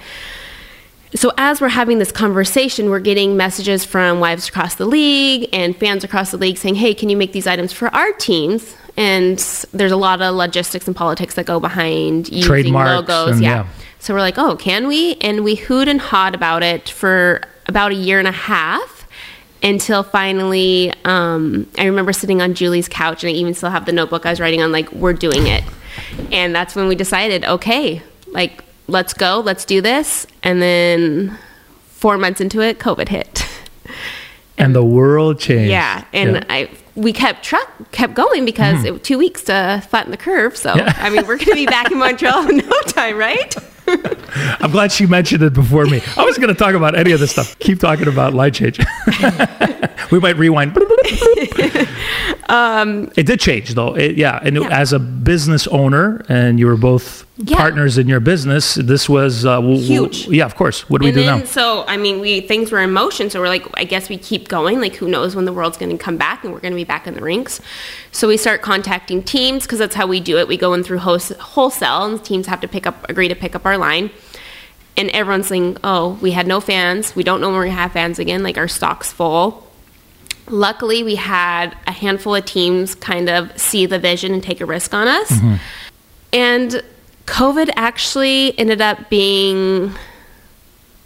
[1.16, 5.76] So as we're having this conversation, we're getting messages from wives across the league and
[5.76, 9.38] fans across the league saying, "Hey, can you make these items for our teams?" And
[9.74, 13.32] there's a lot of logistics and politics that go behind using Trademarks logos.
[13.36, 13.56] and- yeah.
[13.64, 13.68] yeah.
[14.00, 17.92] So we're like, "Oh, can we?" And we hooed and hawed about it for about
[17.92, 19.08] a year and a half
[19.64, 23.92] until finally um, I remember sitting on Julie's couch and I even still have the
[23.92, 25.64] notebook I was writing on like we're doing it.
[26.32, 30.28] And that's when we decided, okay, like let's go, let's do this.
[30.44, 31.38] And then
[31.88, 33.48] four months into it, COVID hit.
[34.58, 35.72] and the world changed.
[35.72, 36.44] Yeah, and Yeah.
[36.50, 40.56] I we kept truck kept going because it was two weeks to flatten the curve.
[40.56, 40.94] So Yeah.
[40.98, 43.56] I mean, we're going to be back in Montreal in no time, right?
[44.60, 46.02] I'm glad she mentioned it before me.
[46.18, 47.58] I wasn't going to talk about any of this stuff.
[47.60, 48.80] Keep talking about light change.
[50.12, 50.74] we might rewind.
[53.18, 53.96] it did change, though.
[53.96, 54.80] It, yeah, and Um, Yeah.
[54.80, 57.58] as a business owner, and you were both Yeah.
[57.58, 60.28] partners in your business, this was uh, w- w- Huge.
[60.30, 60.90] yeah, of course.
[60.90, 61.46] What do we do then now?
[61.46, 63.30] so I mean, we things were in motion.
[63.30, 64.80] So we're like, I guess we keep going.
[64.80, 66.86] Like, who knows when the world's going to come back and we're going to be
[66.86, 67.60] back in the rinks.
[68.14, 70.48] So we start contacting teams because that's how we do it.
[70.48, 73.54] We go in through wholes- wholesale, and teams have to pick up, agree to pick
[73.54, 74.12] up our line.
[74.96, 77.18] And everyone's saying, "Oh, we had no fans.
[77.18, 78.44] We don't know when we're gonna have fans again.
[78.44, 79.70] Like our stock's full."
[80.48, 84.66] Luckily, we had a handful of teams kind of see the vision and take a
[84.66, 85.34] risk on us.
[86.32, 86.82] And
[87.26, 89.94] COVID actually ended up being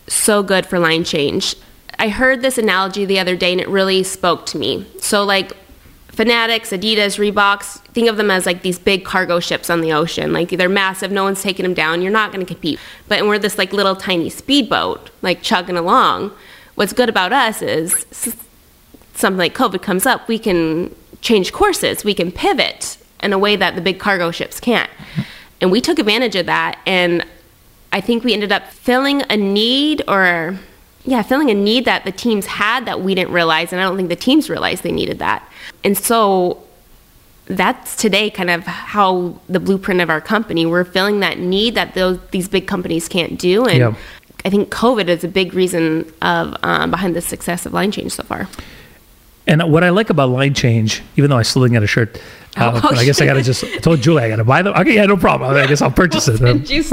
[0.08, 1.56] so good for line change.
[1.98, 4.86] I heard this analogy the other day and it really spoke to me.
[5.00, 5.54] So, like
[6.20, 10.34] Fanatics, Adidas, Reeboks, think of them as like these big cargo ships on the ocean.
[10.34, 12.80] Like they're massive, no one's taking them down, you're not going to compete.
[13.08, 16.32] But we're this like little tiny speedboat, like chugging along.
[16.76, 18.06] What's good about us is
[19.14, 23.56] something like COVID comes up, we can change courses, we can pivot in a way
[23.56, 24.90] that the big cargo ships can't.
[25.62, 26.80] And we took advantage of that.
[26.86, 27.26] And
[27.92, 30.58] I think we ended up filling a need or,
[31.04, 33.72] yeah, filling a need that the teams had that we didn't realize.
[33.74, 35.48] And I don't think the teams realized they needed that.
[35.84, 36.64] And so
[37.46, 40.66] that's today kind of how the blueprint of our company.
[40.66, 43.66] We're filling that need that those these big companies can't do.
[43.66, 43.96] And Yeah.
[44.46, 48.14] I think COVID is a big reason of um, behind the success of line change
[48.14, 48.48] so far.
[49.48, 52.22] And what I like about line change, even though I still didn't get a shirt,
[52.58, 54.44] uh, Oh, but I guess I got to just I told Julie I got to
[54.44, 54.74] buy them.
[54.76, 55.56] Okay, yeah, no problem.
[55.56, 56.40] I guess I'll purchase it.
[56.42, 56.84] Well, did you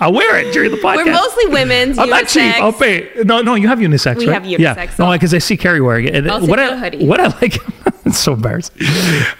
[0.00, 0.96] I'll wear it during the podcast.
[1.06, 1.98] We're mostly women's.
[1.98, 2.54] I'm not cheap.
[2.60, 3.10] I'll pay.
[3.24, 4.34] No, no, you have unisex, We right?
[4.34, 4.74] have Yeah.
[4.74, 6.14] unisex, No, so- because I see Carey wearing it.
[6.14, 7.04] And I'll what I hoodie.
[7.06, 7.56] what I like,
[8.06, 8.76] it's so embarrassing.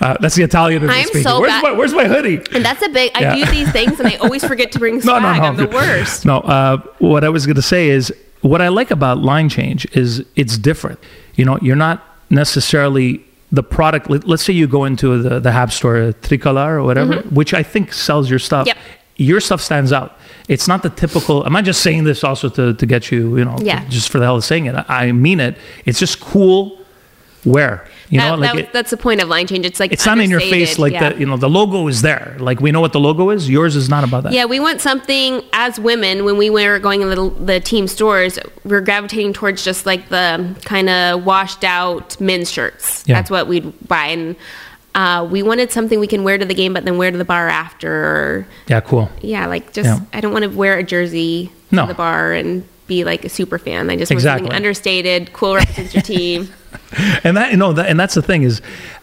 [0.01, 1.23] Uh, that's the Italian I'm speaking.
[1.23, 2.37] so where's bad- my Where's my hoodie?
[2.53, 3.13] And that's a big.
[3.15, 3.35] I Yeah.
[3.37, 5.23] do these things, and I always forget to bring No, swag.
[5.23, 5.43] no, no.
[5.43, 6.25] I'm the worst.
[6.27, 10.25] No, uh, what I was to say is what I like about line change is
[10.37, 10.99] it's different.
[11.37, 14.11] You know, you're not necessarily the product.
[14.11, 17.63] Let, us say you go into the the Hab store, Tricolor or whatever, which I
[17.63, 18.67] think sells your stuff.
[18.67, 18.79] Mm-hmm.
[18.79, 18.87] Yep.
[19.21, 20.17] Your stuff stands out.
[20.49, 21.43] It's not the typical.
[21.45, 23.85] i'm I just saying this also to, to get you, you know, Yeah.
[23.89, 24.77] just for the hell of saying it?
[24.77, 25.59] I, I mean it.
[25.87, 26.79] It's just cool
[27.45, 27.85] wear.
[28.11, 29.67] You know, like that- it- that's the point of line change.
[29.67, 31.01] It's like it's not in your face like yeah.
[31.11, 31.21] that.
[31.21, 32.37] You know, the logo is there.
[32.39, 33.49] Like we know what the logo is.
[33.51, 34.33] Yours is not about that.
[34.33, 38.39] Yeah, we want something as women when we were going in the, the team stores,
[38.65, 43.05] we're gravitating towards just like the kind of washed out men's shirts.
[43.07, 43.17] Yeah.
[43.17, 44.07] That's what we'd buy.
[44.07, 44.37] And
[44.95, 47.25] uh, we wanted something we can wear to the game, but then wear to the
[47.25, 47.93] bar after.
[47.93, 48.81] Or, Yeah.
[48.81, 49.11] Cool.
[49.21, 50.01] yeah, like just, Yeah.
[50.13, 51.83] I don't want to wear a jersey No.
[51.83, 53.89] to the bar and be like a super fan.
[53.91, 56.49] I just want something understated, cool represents your team.
[57.25, 58.61] and that you know that, and that's the thing is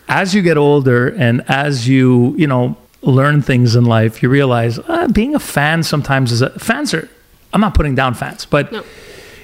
[0.09, 4.77] as you get older and as you you know learn things in life you realize
[4.79, 7.07] uh, being a fan sometimes is a, fans are
[7.53, 8.83] i'm not putting down fans but No.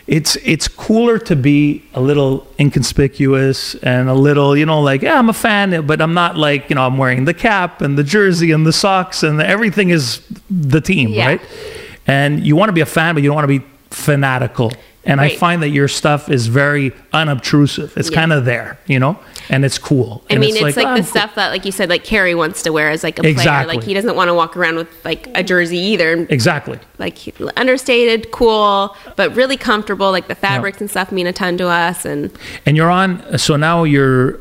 [0.08, 5.18] it's it's cooler to be a little inconspicuous and a little you know like yeah
[5.18, 8.04] i'm a fan but i'm not like you know i'm wearing the cap and the
[8.04, 11.26] jersey and the socks and everything is the team Yeah.
[11.28, 11.42] right
[12.08, 14.72] and you want to be a fan but you don't want to be fanatical
[15.04, 18.16] and i find that your stuff is very unobtrusive it's Yeah.
[18.16, 21.02] kind of there you know and it's cool I And mean, it's, like, "Oh, the
[21.02, 23.34] cool." stuff that, like you said, like Carey wants to wear as like a player.
[23.34, 23.76] Exactly.
[23.76, 26.26] Like he doesn't want to walk around with like a jersey either.
[26.30, 27.18] exactly like
[27.58, 30.10] understated, cool, but really comfortable.
[30.12, 32.32] Like the fabrics and stuff mean a ton to us, and
[32.66, 34.40] and you're on so now you're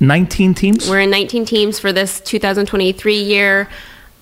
[0.00, 3.68] 19 teams we're in 19 teams for this 2023 year.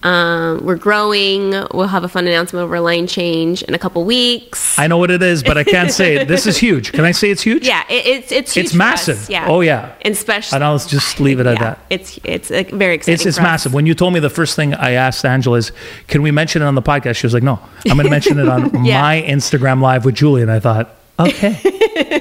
[0.05, 1.51] Um, we're growing.
[1.73, 4.79] We'll have a fun announcement over a line change in a couple weeks.
[4.79, 7.13] i know what it is but i can't say it this is huge can i
[7.13, 9.19] say it's huge yeah, it, it's it's huge It's massive.
[9.19, 9.47] us, Yeah.
[9.49, 9.95] Oh, yeah.
[10.03, 10.57] And especially.
[10.57, 13.15] and i'll just leave it at yeah, that It's it's uh, very exciting.
[13.15, 13.73] It's, it's massive.
[13.75, 15.73] When you told me the first thing I asked Angela is,
[16.09, 17.17] can we mention it on the podcast?
[17.17, 19.01] She was like, no, I'm going to mention it on Yeah.
[19.03, 20.43] my Instagram live with Julie.
[20.43, 21.53] And I thought, okay,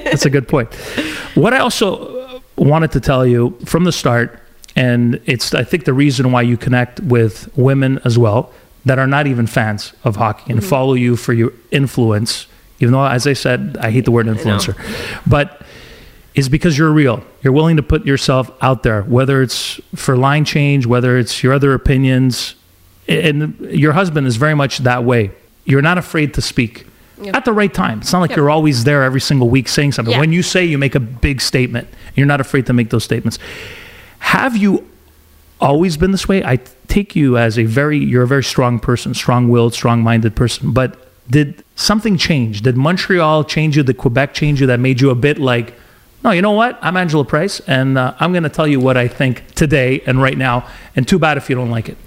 [0.04, 0.72] that's a good point.
[1.34, 4.38] What I also wanted to tell you from the start,
[4.74, 8.52] and it's, I think, the reason why you connect with women as well
[8.84, 10.68] that are not even fans of hockey and mm-hmm.
[10.68, 12.46] follow you for your influence,
[12.80, 14.76] even though, as I said, I hate the word influencer,
[15.26, 15.62] but
[16.34, 17.22] is because you're real.
[17.42, 21.52] You're willing to put yourself out there, whether it's for line change, whether it's your
[21.52, 22.54] other opinions.
[23.06, 25.32] And your husband is very much that way.
[25.64, 26.86] You're not afraid to speak
[27.26, 28.00] at the right time.
[28.00, 28.36] It's not like Yep.
[28.36, 30.12] you're always there every single week saying something.
[30.12, 30.20] Yeah.
[30.20, 31.88] When you say, you make a big statement.
[32.16, 33.38] You're not afraid to make those statements.
[34.22, 34.88] Have you
[35.60, 36.42] always been this way?
[36.44, 36.56] I
[36.88, 40.72] take you as a very, you're a very strong person, strong willed, strong minded person.
[40.72, 40.96] But
[41.28, 42.62] did something change?
[42.62, 43.82] Did Montreal change you?
[43.82, 45.74] Did Quebec change you that made you a bit like,
[46.24, 46.78] no, you know what?
[46.80, 50.22] I'm Angela Price, and uh, I'm going to tell you what I think today and
[50.22, 50.66] right now.
[50.94, 51.98] And too bad if you don't like it.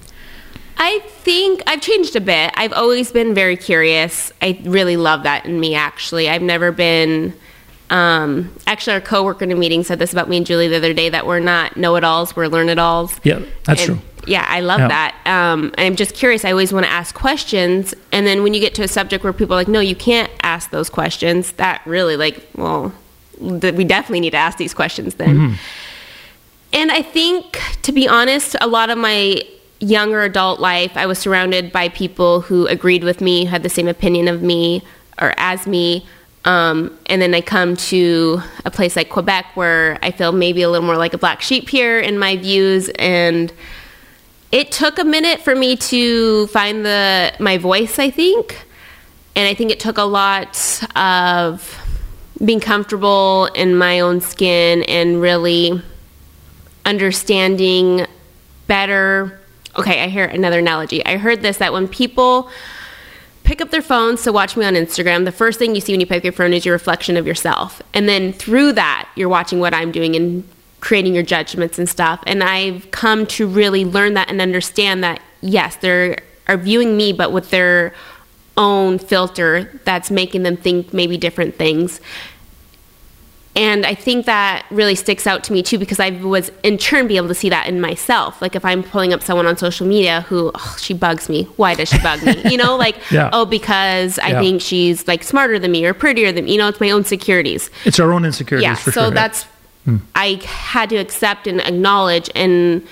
[0.77, 2.53] I think I've changed a bit.
[2.55, 4.31] I've always been very curious.
[4.41, 6.29] I really love that in me, actually.
[6.29, 7.33] I've never been.
[7.89, 10.93] Um, actually, our coworker in a meeting said this about me and Julie the other
[10.93, 13.19] day that we're not know it alls, we're learn it alls.
[13.23, 14.09] Yeah, that's And, true.
[14.27, 14.87] Yeah, I love Yeah.
[14.87, 15.15] that.
[15.27, 16.43] Um, I'm just curious.
[16.45, 19.33] I always want to ask questions, and then when you get to a subject where
[19.33, 22.91] people are like, "No, you can't ask those questions," that really like, well,
[23.39, 25.35] th- we definitely need to ask these questions then.
[25.35, 25.53] Mm-hmm.
[26.73, 29.41] And I think, to be honest, a lot of my
[29.79, 33.87] younger adult life, I was surrounded by people who agreed with me, had the same
[33.87, 34.81] opinion of me
[35.21, 36.05] or as me.
[36.45, 40.69] Um, and then I come to a place like Quebec where I feel maybe a
[40.69, 42.89] little more like a black sheep here in my views.
[42.89, 43.51] And
[44.51, 48.65] it took a minute for me to find the my voice, I think.
[49.35, 51.81] And I think it took a lot of
[52.43, 55.81] being comfortable in my own skin and really
[56.85, 58.05] understanding
[58.67, 59.41] better.
[59.77, 61.05] Okay, I hear another analogy.
[61.05, 62.49] I heard this that when people
[63.45, 66.01] pick up their phones to watch me on Instagram, the first thing you see when
[66.01, 67.81] you pick up your phone is your reflection of yourself.
[67.93, 70.47] And then through that, you're watching what I'm doing and
[70.81, 72.21] creating your judgments and stuff.
[72.27, 77.13] And I've come to really learn that and understand that, yes, they are viewing me,
[77.13, 77.93] but with their
[78.57, 82.01] own filter that's making them think maybe different things.
[83.55, 87.07] And I think that really sticks out to me too because I was in turn
[87.07, 88.41] be able to see that in myself.
[88.41, 91.73] Like if I'm pulling up someone on social media who oh, she bugs me, why
[91.73, 92.41] does she bug me?
[92.51, 93.29] You know, like Yeah.
[93.31, 94.41] oh because I Yeah.
[94.41, 96.51] think she's like smarter than me or prettier than me.
[96.53, 97.69] You know, it's my own insecurities.
[97.85, 99.11] It's our own insecurities Yeah, so sure.
[99.11, 99.45] that's
[100.15, 102.85] I had to accept and acknowledge and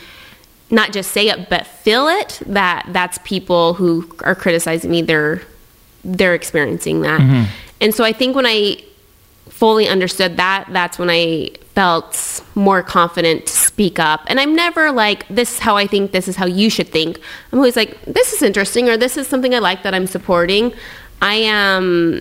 [0.70, 5.42] not just say it but feel it that that's people who are criticizing me they're
[6.06, 7.20] they're experiencing that.
[7.20, 7.44] Mm-hmm.
[7.82, 8.78] And so I think when I
[9.64, 14.20] fully understood that, that's when I felt more confident to speak up.
[14.28, 17.18] And I'm never like, this is how I think, this is how you should think.
[17.50, 20.74] I'm always like, this is interesting, or this is something I like that I'm supporting.
[21.22, 22.20] I am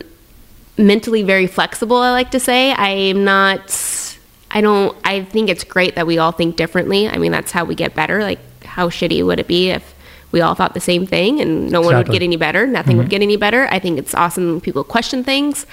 [0.78, 2.74] mentally very flexible, I like to say.
[2.74, 4.16] I am not,
[4.52, 7.09] I don't, I think it's great that we all think differently.
[7.09, 8.22] I mean, that's how we get better.
[8.22, 9.96] Like, how shitty would it be if
[10.31, 12.68] we all thought the same thing and no one would get any better?
[12.68, 13.11] Nothing would mm-hmm.
[13.11, 13.66] get any better.
[13.68, 15.66] I think it's awesome when people question things.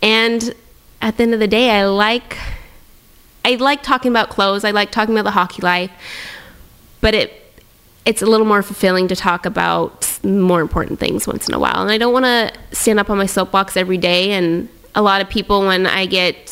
[0.00, 0.54] And
[1.00, 2.36] at the end of the day, I like,
[3.44, 4.64] I like talking about clothes.
[4.64, 5.90] I like talking about the hockey life,
[7.00, 7.40] but it,
[8.04, 11.82] it's a little more fulfilling to talk about more important things once in a while.
[11.82, 14.32] And I don't want to stand up on my soapbox every day.
[14.32, 16.50] And a lot of people, when I get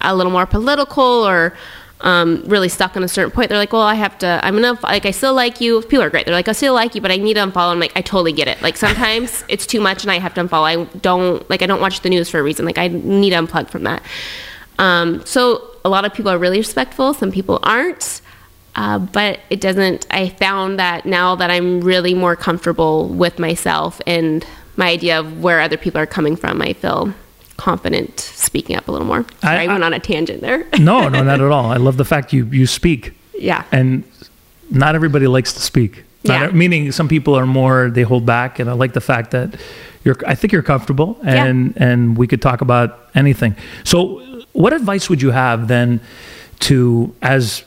[0.00, 1.56] a little more political or
[2.02, 4.40] um, really stuck on a certain point, they're like, "Well, I have to.
[4.42, 5.06] I'm gonna like.
[5.06, 5.80] I still like you.
[5.82, 6.26] People are great.
[6.26, 8.32] They're like, I still like you, but I need to unfollow." I'm like, I totally
[8.32, 8.60] get it.
[8.60, 10.64] Like sometimes it's too much, and I have to unfollow.
[10.64, 11.62] I don't like.
[11.62, 12.66] I don't watch the news for a reason.
[12.66, 14.02] Like I need to unplug from that.
[14.78, 17.14] Um, so a lot of people are really respectful.
[17.14, 18.20] Some people aren't.
[18.74, 20.06] Uh, but it doesn't.
[20.10, 25.42] I found that now that I'm really more comfortable with myself and my idea of
[25.42, 27.14] where other people are coming from, I feel
[27.56, 29.24] confident speaking up a little more.
[29.40, 30.66] Sorry, I, I- went on a tangent there.
[30.78, 31.72] no, no, not at all.
[31.72, 33.64] I love the fact you you speak, yeah.
[33.72, 34.04] and
[34.70, 36.04] not everybody likes to speak.
[36.24, 36.56] Not Yeah.
[36.56, 39.54] meaning some people are more they hold back, and I like the fact that
[40.04, 40.16] you're.
[40.26, 43.56] I think you're comfortable, and and we could talk about anything.
[43.84, 46.00] So, what advice would you have then
[46.60, 47.64] to as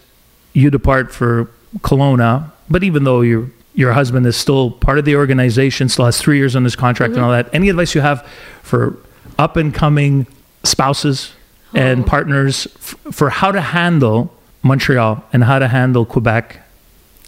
[0.54, 1.50] you depart for
[1.80, 2.52] Kelowna?
[2.70, 6.38] But even though your your husband is still part of the organization, still has three
[6.38, 7.26] years on his contract and mm-hmm.
[7.26, 7.50] all that.
[7.54, 8.28] Any advice you have
[8.62, 8.98] for
[9.40, 10.28] up and coming
[10.64, 11.32] spouses
[11.74, 14.32] and partners f- for how to handle
[14.64, 16.62] Montreal and how to handle Quebec?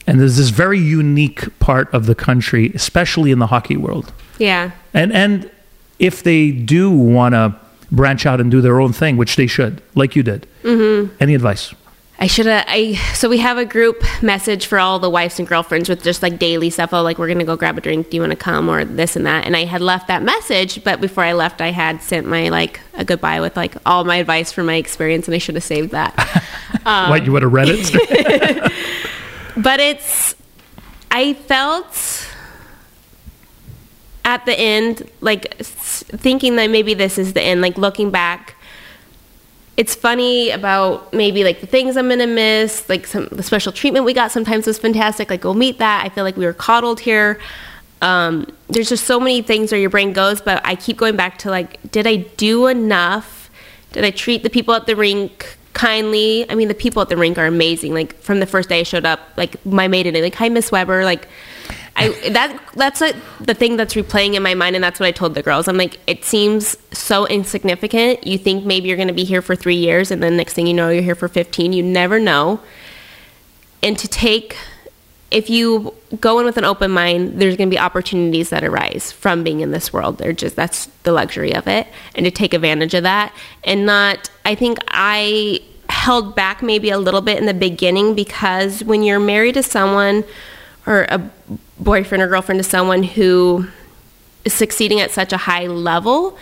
[0.07, 4.11] And there's this very unique part of the country, especially in the hockey world.
[4.39, 4.71] Yeah.
[4.93, 5.49] And and
[5.99, 7.55] if they do want to
[7.91, 10.47] branch out and do their own thing, which they should, like you did.
[10.63, 11.13] Mm-hmm.
[11.19, 11.73] Any advice?
[12.21, 12.65] I should have.
[12.67, 16.21] I so we have a group message for all the wives and girlfriends with just
[16.21, 16.93] like daily stuff.
[16.93, 18.11] Oh, like we're gonna go grab a drink.
[18.11, 19.47] Do you want to come or this and that?
[19.47, 22.79] And I had left that message, but before I left, I had sent my like
[22.93, 25.91] a goodbye with like all my advice from my experience, and I should have saved
[25.91, 26.13] that.
[27.09, 28.71] what you would have read it?
[29.57, 30.35] but it's
[31.11, 32.27] i felt
[34.23, 38.55] at the end like thinking that maybe this is the end like looking back
[39.77, 44.05] it's funny about maybe like the things i'm gonna miss like some the special treatment
[44.05, 46.05] we got sometimes was fantastic like go meet that.
[46.05, 47.39] I feel like we were coddled here.
[48.01, 51.37] Um, there's just so many things where your brain goes but i keep going back
[51.39, 53.49] to like did i do enough?
[53.91, 56.49] Did i treat the people at the rink kindly?
[56.49, 57.93] I mean the people at the rink are amazing.
[57.93, 60.71] Like from the first day i showed up like my maiden day like hi miss
[60.71, 61.05] weber.
[61.05, 61.27] Like
[61.95, 65.35] I that that's the thing that's replaying in my mind, and that's what I told
[65.35, 65.67] the girls.
[65.67, 68.25] I'm like, it seems so insignificant.
[68.25, 70.67] You think maybe you're going to be here for three years, and then next thing
[70.67, 71.73] you know, you're here for 15.
[71.73, 72.61] You never know.
[73.83, 74.55] And to take,
[75.31, 79.11] if you go in with an open mind, there's going to be opportunities that arise
[79.11, 80.17] from being in this world.
[80.17, 84.29] They're just that's the luxury of it, and to take advantage of that, and not.
[84.45, 89.19] I think I held back maybe a little bit in the beginning because when you're
[89.19, 90.23] married to someone
[90.87, 91.29] or a
[91.81, 93.67] boyfriend or girlfriend to someone who
[94.45, 96.37] is succeeding at such a high level,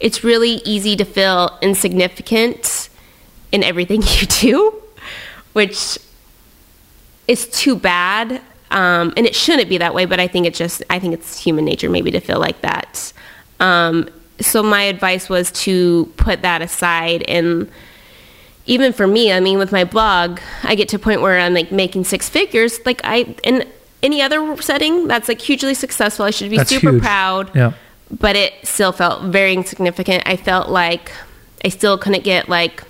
[0.00, 2.88] it's really easy to feel insignificant
[3.52, 4.82] in everything you do,
[5.52, 5.98] which
[7.28, 8.40] is too bad.
[8.70, 11.38] Um, and it shouldn't be that way, but I think it's just, I think it's
[11.38, 13.12] human nature maybe to feel like that.
[13.60, 14.08] Um,
[14.40, 17.70] so my advice was to put that aside and
[18.66, 21.52] even for me, I mean, with my blog, I get to a point where I'm
[21.52, 22.80] like making six figures.
[22.86, 23.68] Like I, in
[24.04, 26.26] any other setting, that's like hugely successful.
[26.26, 27.02] I should be That's super huge.
[27.02, 27.56] proud.
[27.56, 27.72] Yeah.
[28.10, 30.22] But it still felt very insignificant.
[30.26, 31.10] I felt like
[31.64, 32.84] I still couldn't get like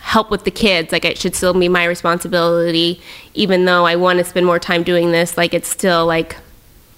[0.00, 0.92] help with the kids.
[0.92, 3.00] Like it should still be my responsibility,
[3.34, 5.36] even though I want to spend more time doing this.
[5.36, 6.36] Like it's still like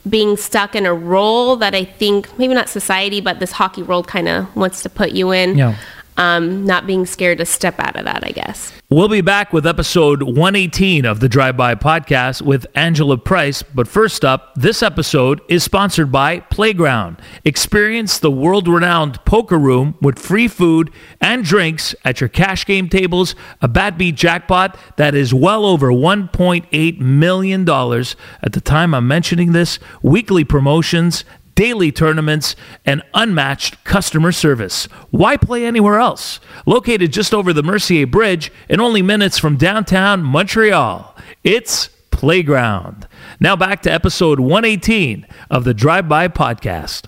[0.08, 4.06] being stuck in a role that I think maybe not society, but this hockey world
[4.06, 5.58] kind of wants to put you in.
[5.58, 5.76] Yeah.
[6.16, 8.72] Um, not being scared to step out of that, I guess.
[8.88, 13.62] We'll be back with episode 118 of the Drive By Podcast with Angela Price.
[13.62, 17.20] But first up, this episode is sponsored by Playground.
[17.44, 22.88] Experience the world renowned poker room with free food and drinks at your cash game
[22.88, 27.68] tables, a bad beat jackpot that is well over $1.8 million.
[27.68, 31.24] At the time I'm mentioning this, weekly promotions
[31.56, 34.84] daily tournaments, and unmatched customer service.
[35.10, 36.38] Why play anywhere else?
[36.66, 43.06] Located just over the Mercier Bridge and only minutes from downtown Montreal, it's Playground.
[43.40, 47.06] Now back to episode 118 of the Drive By Podcast.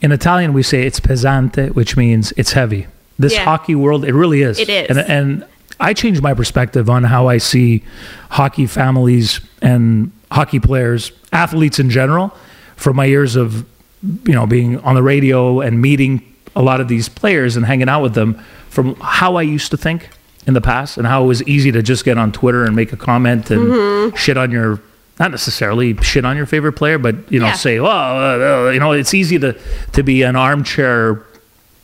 [0.00, 2.86] In Italian, we say it's pesante, which means it's heavy.
[3.18, 3.44] This Yeah.
[3.44, 4.58] hockey world, it really is.
[4.58, 4.88] It is.
[4.88, 5.44] And, and
[5.78, 7.84] I changed my perspective on how I see
[8.30, 12.34] hockey families and hockey players, athletes in general,
[12.76, 13.64] from my years of
[14.02, 16.22] you know being on the radio and meeting
[16.56, 18.34] a lot of these players and hanging out with them
[18.68, 20.08] from how I used to think
[20.46, 22.92] in the past and how it was easy to just get on Twitter and make
[22.92, 24.16] a comment and Mm-hmm.
[24.16, 24.80] shit on your
[25.18, 27.52] not necessarily shit on your favorite player but you know Yeah.
[27.52, 29.52] say well, uh, uh," you know it's easy to
[29.92, 31.22] to be an armchair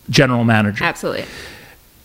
[0.08, 1.26] general manager Absolutely.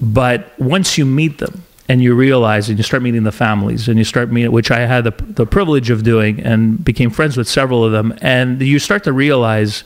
[0.02, 3.98] but once you meet them and you realize and you start meeting the families and
[3.98, 7.48] you start meeting which i had the, the privilege of doing and became friends with
[7.50, 8.14] several of them.
[8.22, 9.84] And you start to realize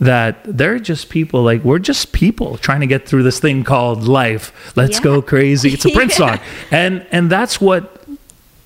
[0.00, 4.02] that they're just people like we're just people trying to get through this thing called
[4.08, 4.72] life.
[4.76, 5.04] Let's Yeah.
[5.04, 5.72] go crazy.
[5.72, 6.36] It's a prince Yeah.
[6.36, 6.40] song.
[6.72, 8.04] And and that's what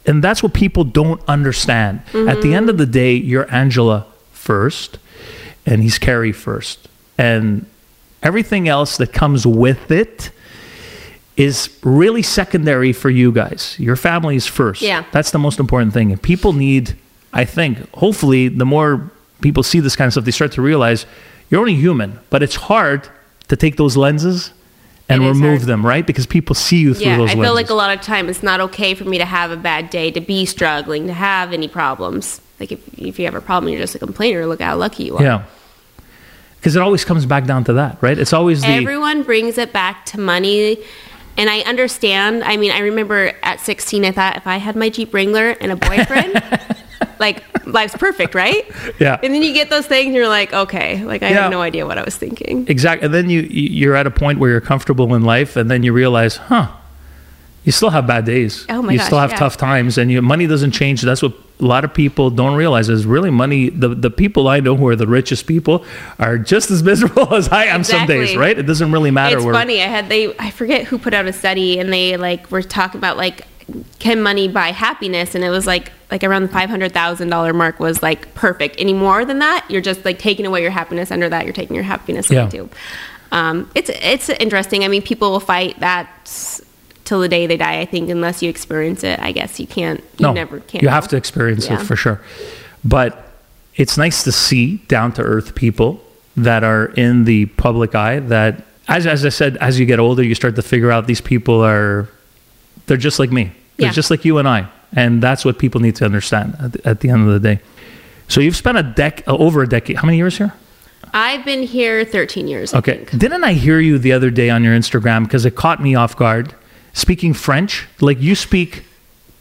[0.07, 2.01] and that's what people don't understand.
[2.15, 4.99] At the end of the day you're angela first
[5.67, 6.89] and he's carey first.
[7.19, 7.67] And
[8.23, 10.31] everything else that comes with it
[11.39, 13.77] is really secondary for you guys.
[13.79, 14.83] Your family is first.
[14.83, 15.05] Yeah.
[15.13, 16.11] That's the most important thing.
[16.13, 16.97] And people need,
[17.33, 19.09] I think, hopefully, the more
[19.41, 21.07] people see this kind of stuff, they start to realize
[21.49, 23.09] you're only human, but it's hard
[23.47, 24.53] to take those lenses
[25.09, 26.05] and It remove them, right?
[26.07, 27.37] Because people see you through Yeah, those lenses.
[27.37, 27.49] I lenses.
[27.49, 29.91] feel like a lot of time it's not okay for me to have a bad
[29.91, 32.41] day, to be struggling, to have any problems.
[32.61, 34.45] Like if, if you have a problem, you're just a complainer.
[34.45, 35.23] Look how lucky you are.
[35.23, 35.45] yeah.
[36.57, 38.19] Because it always comes back down to that, right?
[38.19, 38.67] It's always the.
[38.69, 40.79] Everyone brings it back to money.
[41.39, 42.43] And I understand.
[42.45, 45.73] I mean, I remember at 16, I thought if I had my Jeep Wrangler and
[45.73, 46.43] a boyfriend,
[47.21, 48.65] like life's perfect, right?
[48.99, 49.19] Yeah.
[49.23, 51.43] And then you get those things, and you're like, okay, like I Yeah.
[51.45, 52.67] had no idea what I was thinking.
[52.69, 53.07] Exactly.
[53.07, 55.83] And then you you- you're at a point where you're comfortable in life, and then
[55.85, 56.67] you realize, huh,
[57.69, 58.65] you still have bad days.
[58.71, 59.37] Oh my You gosh, still have yeah.
[59.45, 61.03] tough times, and you, money doesn't change.
[61.03, 63.69] That's what a lot of people don't realize is really money.
[63.69, 65.85] The the people I know who are the richest people
[66.19, 68.31] are just as miserable as I am some days.
[68.31, 68.39] Exactly.
[68.39, 68.59] Right?
[68.59, 69.37] It doesn't really matter.
[69.37, 69.83] It's where, funny.
[69.83, 70.35] I had they.
[70.39, 73.47] I forget who put out a study, and they like were talking about like
[73.99, 77.53] can money buy happiness, and it was like like around the five hundred thousand dollar
[77.53, 78.77] mark was like perfect.
[78.79, 81.11] Any more than that, you're just like taking away your happiness.
[81.11, 82.43] Under that, you're taking your happiness Yeah.
[82.45, 82.71] away too.
[83.31, 84.85] Um, it's it's interesting.
[84.85, 86.09] I mean, people will fight that
[87.09, 87.81] till the day they die.
[87.81, 90.01] I think unless you experience it, I guess you can't.
[90.19, 90.81] You no, never can.
[90.83, 91.81] You have to experience Yeah.
[91.81, 92.21] it for sure.
[92.85, 93.33] But
[93.77, 96.01] it's nice to see down to earth people
[96.37, 98.21] that are in the public eye.
[98.21, 101.21] That, as as I said, as you get older, you start to figure out these
[101.23, 102.09] people are
[102.87, 103.45] they're just like me.
[103.77, 103.93] They're Yeah.
[103.93, 107.01] just like you and I, and that's what people need to understand at the, at
[107.01, 107.61] the end of the day.
[108.29, 109.97] So you've spent a dec uh, over a decade.
[109.97, 110.53] How many years here?
[111.15, 112.75] I've been here thirteen years.
[112.75, 112.97] I Okay.
[113.05, 113.19] think.
[113.19, 116.15] Didn't I hear you the other day on your Instagram because it caught me off
[116.17, 116.55] guard
[116.99, 117.87] speaking French?
[118.01, 118.85] Like you speak,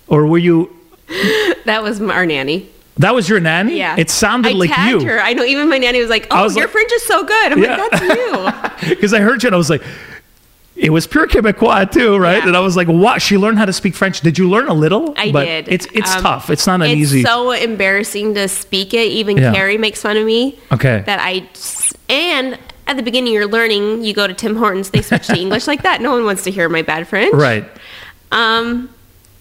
[0.07, 0.69] or were you?
[1.65, 2.69] That was our nanny.
[2.97, 3.77] That was your nanny?
[3.77, 3.97] Yeah.
[3.99, 5.05] It sounded I like you.
[5.05, 5.19] her.
[5.19, 7.51] I know even my nanny was like, "Oh, was your like- French is so good."
[7.51, 7.75] I'm Yeah.
[7.75, 9.83] like, "That's you." Because I heard you and I was like,
[10.77, 12.37] it was pure Quebecois too, right?
[12.37, 12.47] Yeah.
[12.47, 13.21] And I was like, what?
[13.21, 14.21] She learned how to speak French.
[14.21, 15.13] Did you learn a little?
[15.17, 15.67] I but did.
[15.67, 16.49] It's it's Um, tough.
[16.49, 17.23] It's not an it's easy.
[17.23, 19.07] so embarrassing to speak it.
[19.11, 19.53] Even Yeah.
[19.53, 20.57] Carey makes fun of me.
[20.71, 21.03] Okay.
[21.05, 21.49] That I
[22.09, 22.57] and
[22.87, 24.03] at the beginning you're learning.
[24.03, 26.01] You go to Tim Hortons, they switch to English like that.
[26.01, 27.33] No one wants to hear my bad French.
[27.33, 27.65] right.
[28.31, 28.89] Um.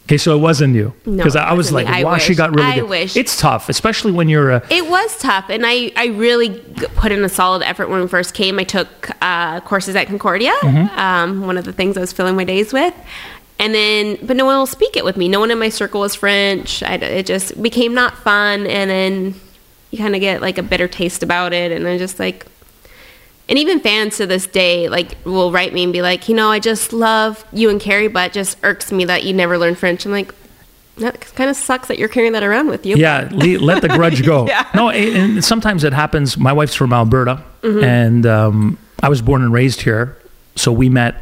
[0.05, 0.95] Okay, so it wasn't you.
[1.05, 2.07] No, Because I was like, wasn't me.
[2.09, 2.89] I wow, she got really I good.
[2.89, 3.17] wish.
[3.17, 4.63] It's tough, especially when you're a.
[4.71, 6.61] It was tough, and I, I really
[6.95, 8.61] put in a solid effort when we first came.
[8.61, 10.97] I took uh, courses at Concordia, Mm-hmm.
[10.97, 12.95] um, one of the things I was filling my days with.
[13.59, 15.29] And then, but no one will speak it with me.
[15.29, 16.85] No one in my circle was French.
[16.85, 19.35] I, it just became not fun, and then
[19.91, 21.73] you kind of get like a bitter taste about it.
[21.73, 22.47] And I'm just like,
[23.49, 26.51] and even fans to this day like will write me and be like, you know,
[26.51, 29.79] I just love you and Carey, but it just irks me that you never learned
[29.79, 30.05] French.
[30.05, 30.35] I'm like,
[30.99, 32.97] that kind of sucks that you're carrying that around with you.
[32.97, 34.47] Yeah, le- let the grudge go.
[34.49, 34.67] Yeah.
[34.75, 36.39] No, a- and sometimes it happens.
[36.39, 37.85] My wife's from Alberta, Mm-hmm.
[37.85, 40.17] and um, I was born and raised here.
[40.55, 41.17] So we met,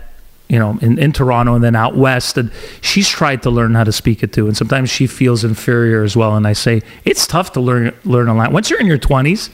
[0.48, 2.36] you know, in, in Toronto and then out west.
[2.38, 2.52] And
[2.82, 4.46] she's tried to learn how to speak it too.
[4.46, 6.36] And sometimes she feels inferior as well.
[6.36, 8.52] And I say it's tough to learn learn a language.
[8.52, 9.48] Once you're in your twenties,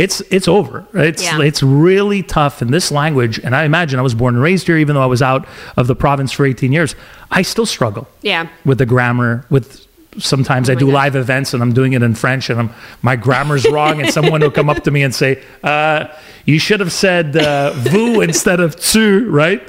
[0.00, 0.84] it's it's over.
[0.94, 1.40] It's Yeah.
[1.40, 3.38] it's really tough in this language.
[3.44, 5.46] And I imagine I was born and raised here, even though I was out
[5.76, 6.94] of the province for 18 years.
[7.30, 8.46] I still struggle Yeah.
[8.64, 9.86] with the grammar with
[10.18, 10.94] sometimes I Oh my do gosh.
[10.94, 12.70] live events and I'm doing it in French and I'm,
[13.00, 16.06] my grammar's wrong and someone will come up to me and say, uh,
[16.46, 19.62] you should have said uh, vous instead of tu, right?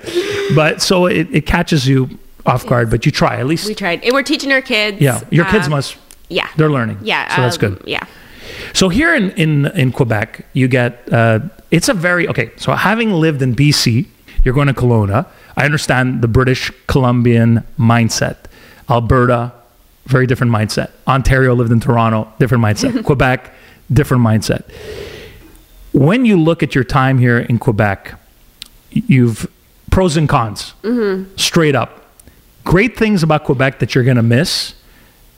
[0.56, 2.10] But so it, it catches you
[2.46, 3.68] off guard, but you try at least.
[3.68, 4.04] We tried.
[4.04, 5.00] And we're teaching our kids.
[5.00, 5.96] yeah, your kids um, must.
[6.28, 6.48] Yeah.
[6.58, 6.98] They're learning.
[7.04, 7.36] Yeah.
[7.36, 7.84] so that's um, good.
[7.86, 8.04] Yeah.
[8.74, 11.40] So here in in, in Quebec, you get uh,
[11.72, 12.52] it's a very okay.
[12.58, 14.08] So having lived in BC,
[14.44, 15.28] you're going to Kelowna.
[15.58, 18.38] I understand the British Columbian mindset.
[18.90, 19.54] Alberta,
[20.06, 20.92] very different mindset.
[21.08, 23.04] Ontario lived in Toronto, different mindset.
[23.06, 23.54] Quebec,
[23.92, 24.64] different mindset.
[25.94, 28.16] When you look at your time here in Quebec,
[28.92, 29.52] you've
[29.90, 30.74] pros and cons,
[31.36, 32.06] straight up.
[32.64, 34.74] Great things about Quebec that you're going to miss,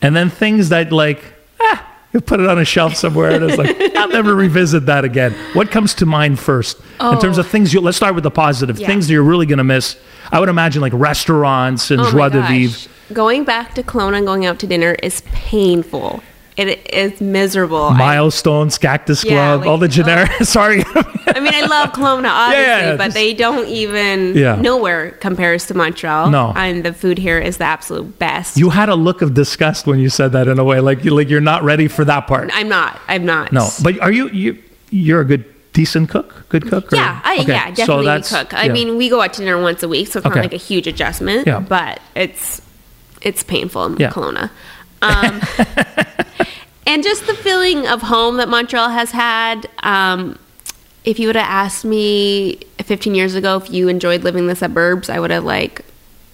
[0.01, 1.23] and then things that like
[1.59, 5.03] ah, you put it on a shelf somewhere, and it's like I'll never revisit that
[5.03, 5.33] again.
[5.53, 7.41] What comes to mind first in terms Oh.
[7.41, 7.73] of things?
[7.73, 8.87] You let's start with the positive Yeah.
[8.87, 9.97] things that you're really going to miss.
[10.31, 12.89] I would imagine like restaurants and Oh joie de vivre.
[13.11, 16.23] Going back to Kelowna and going out to dinner is painful.
[16.55, 17.85] It is miserable.
[17.85, 20.29] I, Milestones, Cactus Yeah, Club, like, all the generic.
[20.43, 24.55] Sorry, I mean, I love Kelowna, obviously, yeah, but just- they don't even Yeah.
[24.61, 26.29] nowhere compares to Montreal.
[26.29, 26.53] No.
[26.55, 28.55] and the food here is the absolute best.
[28.57, 31.15] you had a look of disgust when you said that in a way, like you
[31.15, 32.51] like you're not ready for that part.
[32.53, 32.99] I'm not.
[33.07, 33.51] I'm not.
[33.51, 34.57] No, but are you you
[34.91, 36.45] you're a good decent cook?
[36.49, 36.93] Good cook?
[36.93, 38.53] or- Yeah, I, Okay, yeah, definitely that's- cook.
[38.53, 38.73] I yeah.
[38.73, 40.35] mean, we go out to dinner once a week, so it's Okay.
[40.35, 41.47] not like a huge adjustment.
[41.47, 41.61] Yeah.
[41.61, 42.61] but it's
[43.23, 44.11] it's painful in Yeah.
[44.11, 44.51] Kelowna.
[45.03, 45.41] Um,
[46.85, 49.69] and just the feeling of home that Montreal has had.
[49.81, 50.37] Um,
[51.05, 54.55] if you would have asked me 15 years ago if you enjoyed living in the
[54.55, 55.83] suburbs, I would have like,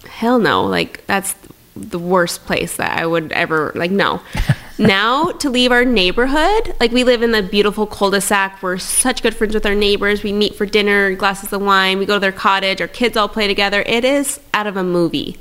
[0.08, 1.34] hell no, like that's
[1.76, 3.90] the worst place that I would ever like.
[3.90, 4.20] No.
[4.78, 8.62] now to leave our neighborhood, like we live in the beautiful cul-de-sac.
[8.62, 10.22] We're such good friends with our neighbors.
[10.22, 11.98] We meet for dinner, glasses of wine.
[11.98, 12.80] We go to their cottage.
[12.80, 13.82] Our kids all play together.
[13.86, 15.38] It is out of a movie,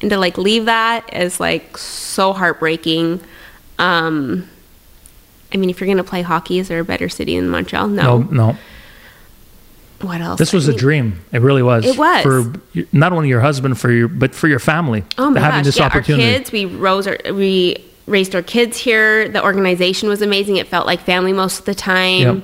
[0.00, 3.20] and to like leave that is like so heartbreaking.
[3.78, 4.48] Um,
[5.52, 7.88] I mean, if you're gonna play hockey, is there a better city than Montreal?
[7.88, 8.56] no, no.
[10.02, 10.38] What else?
[10.38, 11.20] This was I a mean- dream.
[11.32, 11.86] It really was.
[11.86, 12.22] It was.
[12.22, 12.52] for
[12.92, 15.04] not only your husband, for your but for your family.
[15.16, 15.64] Oh my having gosh!
[15.66, 16.26] this yeah, opportunity.
[16.28, 16.52] our kids.
[16.52, 19.28] We rose our we raised our kids here.
[19.28, 20.56] The organization was amazing.
[20.56, 22.20] It felt like family most of the time.
[22.20, 22.42] Yep.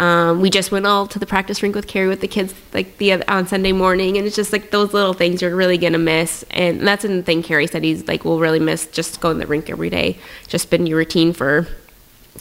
[0.00, 2.96] Um, we just went all to the practice rink with Carey with the kids like
[2.96, 6.42] the on Sunday morning, and it's just like those little things you're really gonna miss.
[6.50, 9.46] And that's the thing Carey said he's like we'll really miss just going to the
[9.46, 10.18] rink every day.
[10.48, 11.68] Just been your routine for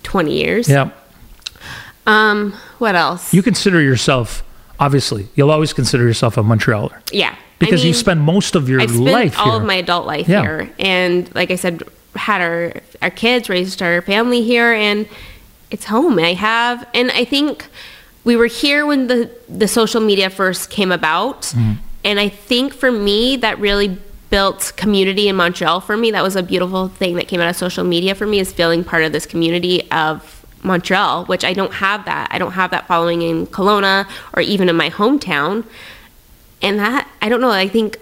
[0.04, 0.70] twenty years.
[0.70, 0.92] Yeah.
[2.08, 2.54] Um.
[2.78, 3.34] What else?
[3.34, 4.42] You consider yourself
[4.80, 5.28] obviously.
[5.36, 7.36] You'll always consider yourself a Montrealer yeah.
[7.36, 9.56] I because you spend most of your I've spent life all here.
[9.62, 10.42] of my adult life Yeah.
[10.42, 11.84] here, and like I said,
[12.16, 15.06] had our our kids, raised our family here, and
[15.72, 16.20] it's home.
[16.20, 17.68] I have, and I think
[18.24, 21.74] we were here when the the social media first came about, Mm-hmm.
[22.04, 23.98] and I think for me that really
[24.30, 26.12] built community in Montreal for me.
[26.12, 28.84] That was a beautiful thing that came out of social media for me is feeling
[28.84, 32.28] part of this community of Montreal, which I don't have that.
[32.30, 35.66] I don't have that following in Kelowna or even in my hometown
[36.62, 37.98] and that i don't know i think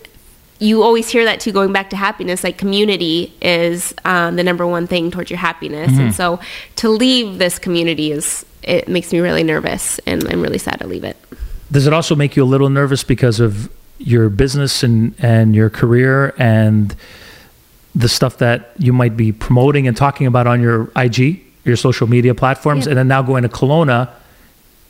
[0.59, 4.65] you always hear that too going back to happiness like community is um, the number
[4.65, 6.39] one thing towards your happiness and so
[6.75, 10.87] to leave this community is it makes me really nervous and i'm really sad to
[10.87, 11.15] leave it
[11.71, 15.69] Does it also make you a little nervous because of your business and and your
[15.69, 16.95] career and
[17.95, 22.05] the stuff that you might be promoting and talking about on your IG, your social
[22.07, 22.91] media platforms, Yeah.
[22.91, 24.09] and then now going to Kelowna.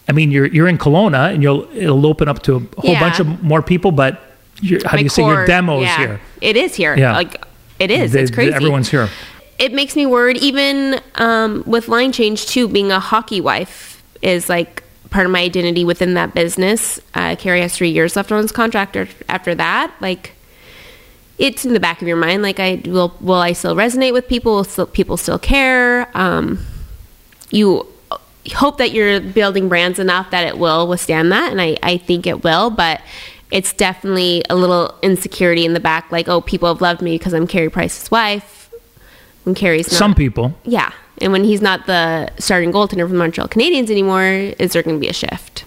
[0.09, 2.99] I mean, you're you're in Kelowna, and you'll it'll open up to a whole Yeah.
[2.99, 3.91] bunch of more people.
[3.93, 4.19] But
[4.61, 5.97] you're, how do you say your core- demos yeah.
[5.97, 6.21] here?
[6.41, 6.95] It is here.
[6.97, 7.13] Yeah.
[7.13, 7.43] Like
[7.79, 8.11] it is.
[8.11, 8.53] They- it's crazy.
[8.53, 9.09] Everyone's here.
[9.59, 14.49] it makes me worried even um, with line change too being a hockey wife is
[14.49, 18.41] like part of my identity within that business uh, carey has three years left on
[18.41, 18.95] his contract
[19.29, 20.33] after that like
[21.39, 24.27] it's in the back of your mind like i will will i still resonate with
[24.27, 26.59] people will still, people still care um,
[27.51, 27.87] you
[28.55, 32.27] hope that you're building brands enough that it will withstand that and i, I think
[32.27, 33.01] it will but
[33.51, 37.33] it's definitely a little insecurity in the back like oh people have loved me because
[37.33, 38.69] i'm carey price's wife
[39.43, 40.53] when carey's not Some people.
[40.65, 40.91] yeah.
[41.19, 44.21] And when he's not the starting goaltender for the Montreal Canadiens anymore,
[44.59, 45.65] is there going to be a shift?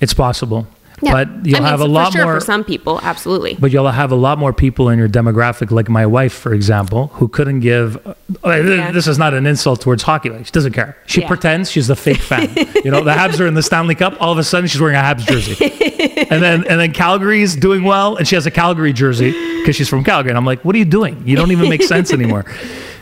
[0.00, 0.66] It's possible,
[1.02, 1.12] Yeah.
[1.12, 2.34] but you'll I mean, have a lot sure more.
[2.34, 3.54] for some people, absolutely.
[3.58, 7.08] But you'll have a lot more people in your demographic, like my wife, for example,
[7.14, 7.96] who couldn't give.
[8.06, 8.90] uh, Yeah.
[8.92, 10.30] This is not an insult towards hockey.
[10.30, 10.96] Like, she doesn't care.
[11.06, 11.28] She Yeah.
[11.28, 12.50] pretends she's the fake fan.
[12.84, 14.16] you know, the Habs are in the Stanley Cup.
[14.20, 15.56] All of a sudden, she's wearing a Habs jersey,
[16.30, 19.30] and then and then Calgary's doing well, and she has a Calgary jersey
[19.60, 20.30] because she's from Calgary.
[20.30, 21.22] And I'm like, what are you doing?
[21.26, 22.44] You don't even make sense anymore.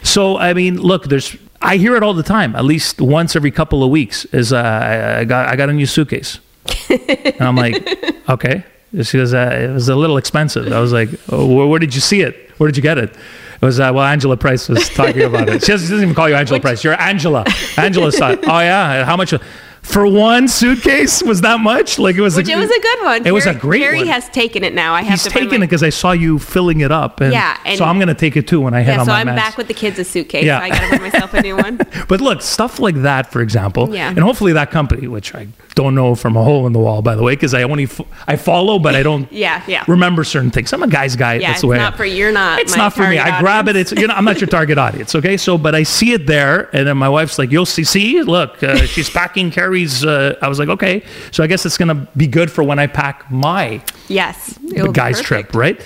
[0.04, 1.36] So I mean, look, there's.
[1.60, 2.54] I hear it all the time.
[2.54, 5.86] At least once every couple of weeks is uh, I got I got a new
[5.86, 6.38] suitcase.
[6.90, 7.86] And I'm like,
[8.28, 8.64] okay.
[9.02, 10.72] She goes, uh, it was a little expensive.
[10.72, 12.50] I was like, oh, where, where did you see it?
[12.56, 13.10] Where did you get it?
[13.10, 15.62] It was, uh, well, Angela Price was talking about it.
[15.62, 16.82] She doesn't, she doesn't even call you Angela Price.
[16.84, 17.44] You're Angela.
[17.76, 18.40] Angela saw it.
[18.44, 19.04] Oh, yeah.
[19.04, 19.34] How much?
[19.88, 21.98] For one suitcase was that much?
[21.98, 22.36] Like it was.
[22.36, 23.26] Which it was a good one.
[23.26, 24.06] It was a great Carey one.
[24.08, 24.92] has taken it now.
[24.94, 27.20] I have He's to taking my- it because I saw you filling it up.
[27.20, 29.06] And Yeah, and- so I'm going to take it too when I hit Yeah, on
[29.06, 29.36] so my I'm meds.
[29.36, 30.44] back with the kids' a suitcase.
[30.44, 30.58] Yeah.
[30.58, 31.80] So I got to buy myself a new one.
[32.08, 34.08] But look, stuff like that, for example, Yeah.
[34.10, 37.14] and hopefully that company, which I don't know from a hole in the wall, by
[37.14, 39.84] the way, because I only f- I follow, but I don't Yeah, yeah.
[39.86, 40.72] remember certain things.
[40.72, 41.34] I'm a guy's guy.
[41.34, 41.76] Yeah, that's it's the way.
[41.78, 42.58] not I- for you're not.
[42.60, 43.16] It's not for me.
[43.16, 43.76] target I grab it.
[43.76, 45.14] It's you know I'm not your target audience.
[45.14, 47.84] Okay, so but I see it there, and then my wife's like, "You'll see.
[47.84, 51.78] See, look, uh, she's packing Carey's." Uh, I was like, "Okay." So I guess it's
[51.78, 55.80] gonna be good for when I pack my Yes, the guy's trip, right?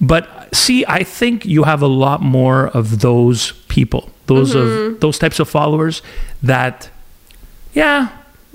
[0.00, 4.94] But see, I think you have a lot more of those people, those Mm-hmm.
[4.94, 6.02] of those types of followers
[6.42, 6.88] that,
[7.74, 8.08] yeah,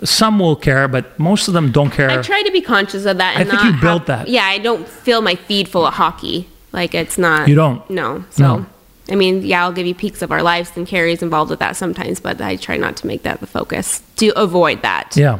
[0.04, 2.10] some will care, but most of them don't care.
[2.10, 3.38] I try to be conscious of that.
[3.38, 4.28] I think you built have- that.
[4.30, 6.48] Yeah, I don't fill my feed full of hockey.
[6.72, 7.48] Like it's not.
[7.48, 7.88] You don't?
[7.90, 8.24] No.
[8.32, 8.66] So, No.
[9.10, 11.76] I mean, yeah, I'll give you peaks of our lives, and Carey's involved with that
[11.76, 15.16] sometimes, but I try not to make that the focus to avoid that.
[15.18, 15.40] Yeah.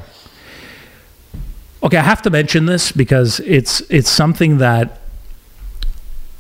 [1.82, 5.02] Okay, I have to mention this because it's it's something that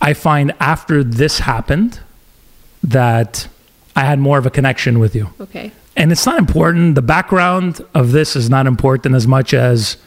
[0.02, 2.00] I find after this happened
[2.84, 3.48] that
[3.96, 5.34] I had more of a connection with you.
[5.40, 5.72] Okay.
[5.96, 6.96] And it's not important.
[6.96, 9.98] The background of this is not important as much as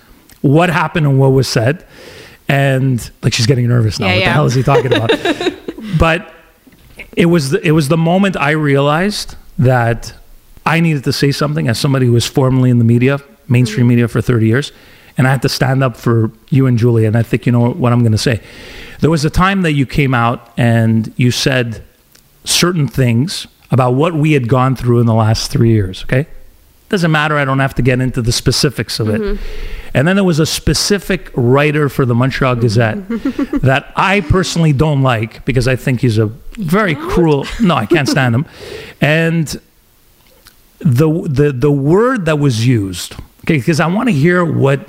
[0.42, 1.86] what happened and what was said.
[2.48, 4.06] And like she's getting nervous now.
[4.06, 5.10] Yeah, what the hell is he talking about?
[5.98, 6.35] but
[7.16, 10.14] it was the, it was the moment I realized that
[10.64, 13.18] I needed to say something as somebody who was formerly in the media,
[13.48, 13.88] mainstream Mm-hmm.
[13.88, 14.72] media for 30 years,
[15.16, 17.04] and I had to stand up for you and Julie.
[17.06, 18.40] And I think you know what I'm going to say.
[19.00, 21.82] There was a time that you came out and you said
[22.44, 26.02] certain things about what we had gone through in the last three years.
[26.04, 26.26] Okay,
[26.88, 27.36] doesn't matter.
[27.36, 29.20] I don't have to get into the specifics of it.
[29.20, 29.90] Mm-hmm.
[29.94, 33.08] And then there was a specific writer for the Montreal Gazette
[33.62, 37.46] that I personally don't like because I think he's a very cruel.
[37.60, 38.46] No, I can't stand him.
[39.00, 39.60] And
[40.78, 43.14] the the the word that was used,
[43.44, 44.86] okay, because I want to hear what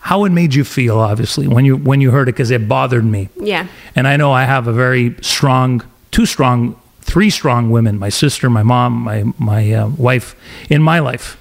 [0.00, 0.98] how it made you feel.
[0.98, 3.28] Obviously, when you when you heard it, because it bothered me.
[3.36, 3.66] Yeah.
[3.96, 8.48] And I know I have a very strong, two strong, three strong women my sister,
[8.48, 10.34] my mom, my, my uh, wife
[10.70, 11.36] in my life.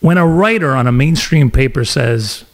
[0.00, 2.44] When a writer on a mainstream paper says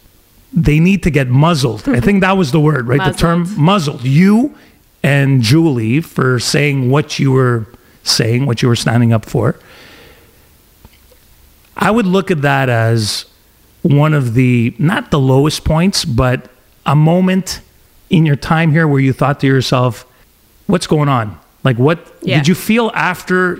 [0.53, 3.11] they need to get muzzled, I think that was the word, right?
[3.11, 4.03] The term muzzled.
[4.03, 4.55] You
[5.03, 7.67] and Julie for saying what you were
[8.03, 9.59] saying, what you were standing up for.
[11.75, 13.25] I would look at that as
[13.81, 16.49] one of the not the lowest points, but
[16.85, 17.61] a moment
[18.09, 20.05] in your time here where you thought to yourself,
[20.67, 21.39] "What's going on?
[21.63, 22.37] Like, what Yeah.
[22.37, 23.59] did you feel after?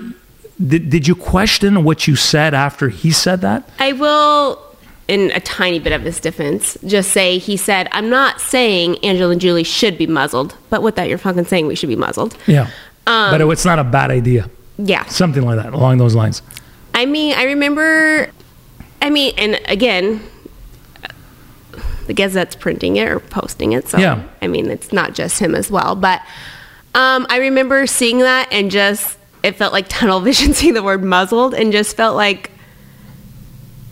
[0.66, 3.68] Did, did you question what you said after he said that?
[3.80, 4.60] I will,
[5.08, 9.32] in a tiny bit of his defense, just say he said, I'm not saying Angela
[9.32, 12.38] and Julie should be muzzled, but with that, you're fucking saying we should be muzzled.
[12.46, 12.68] Yeah,
[13.08, 14.50] Um, but it, it's not a bad idea.
[14.78, 15.06] Yeah.
[15.06, 16.44] Something like that along those lines.
[16.94, 18.30] I mean, I remember,
[19.02, 20.22] I mean, and again,
[22.08, 23.88] the Gazette's printing it or posting it.
[23.88, 24.24] So, Yeah.
[24.42, 25.96] I mean, it's not just him as well.
[25.96, 26.22] But
[26.94, 31.04] um, I remember seeing that and just, it felt like tunnel vision seeing the word
[31.04, 32.52] muzzled and just felt like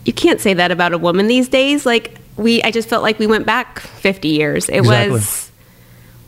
[0.04, 1.84] you can't say that about a woman these days.
[1.86, 4.68] Like, we, I just felt like we went back 50 years.
[4.68, 5.12] It Exactly.
[5.12, 5.50] was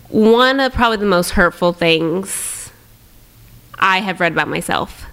[0.09, 2.71] one of probably the most hurtful things
[3.79, 5.07] I have read about myself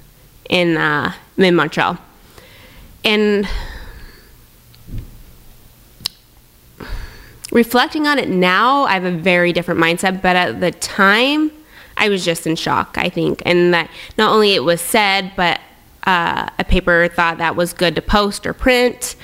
[0.50, 1.98] in uh, in Montreal,
[3.06, 3.48] and
[7.52, 10.22] reflecting on it now, I have a very different mindset.
[10.22, 11.52] But at the time,
[11.98, 12.98] I was just in shock.
[12.98, 15.60] I think, and that not only it was said, but
[16.04, 19.16] uh, a paper thought that was good to post or print,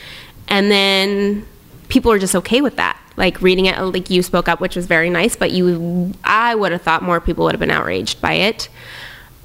[0.47, 1.45] and then
[1.88, 2.99] people were just okay with that.
[3.17, 5.36] Like reading it, like you spoke up, which was very nice.
[5.36, 8.67] But you, I would have thought more people would have been outraged by it.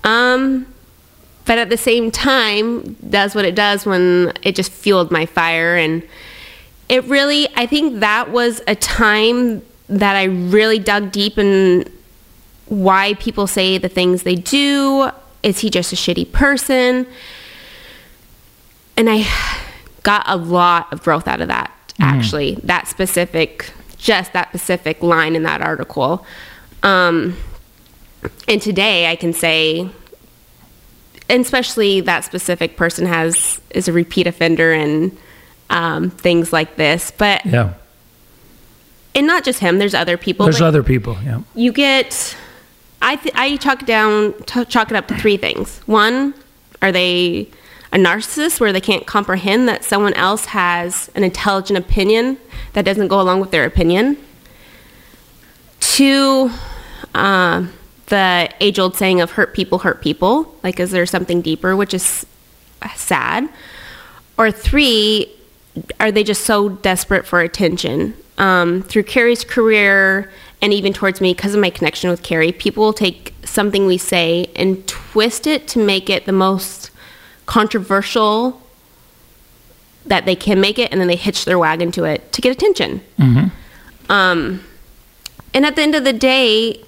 [0.03, 0.67] Um,
[1.47, 5.77] but at the same time, does what it does when it just fueled my fire
[5.77, 6.03] and
[6.91, 11.91] it really i think that was a time that i really dug deep in
[12.71, 15.11] why people say the things they do.
[15.43, 17.07] Is he just a shitty person?
[18.97, 19.27] And i
[20.03, 22.55] got a lot of growth out of that actually.
[22.65, 26.25] That specific just that specific line in that article.
[26.83, 27.37] Um,
[28.49, 29.89] and today i can say
[31.29, 35.17] and especially that specific person has is a repeat offender and
[35.71, 37.11] um, things like this.
[37.17, 37.71] But Yeah.
[39.15, 39.79] and not just him.
[39.79, 40.45] There's other people.
[40.47, 41.17] There's other people.
[41.25, 41.41] Yeah.
[41.55, 42.37] you get.
[43.03, 45.81] I th- I chalk it down t- chalk it up to three things.
[45.87, 46.35] One,
[46.83, 47.49] are they
[47.93, 52.37] a narcissist where they can't comprehend that someone else has an intelligent opinion
[52.75, 54.19] that doesn't go along with their opinion?
[55.81, 56.51] Two,
[57.15, 57.67] uh,
[58.07, 60.55] the age old saying of hurt people hurt people.
[60.63, 62.27] Like, is there something deeper, which is
[62.97, 63.49] sad?
[64.37, 65.33] Or three,
[65.99, 68.15] are they just so desperate for attention?
[68.39, 70.31] Um, through Carey's career
[70.63, 73.99] and even towards me, because of my connection with Carey, people will take something we
[73.99, 76.91] say and twist it to make it the most
[77.47, 78.61] controversial
[80.07, 82.51] that they can make it, and then they hitch their wagon to it to get
[82.53, 83.01] attention.
[84.09, 84.65] Um,
[85.55, 86.83] and at the end of the day,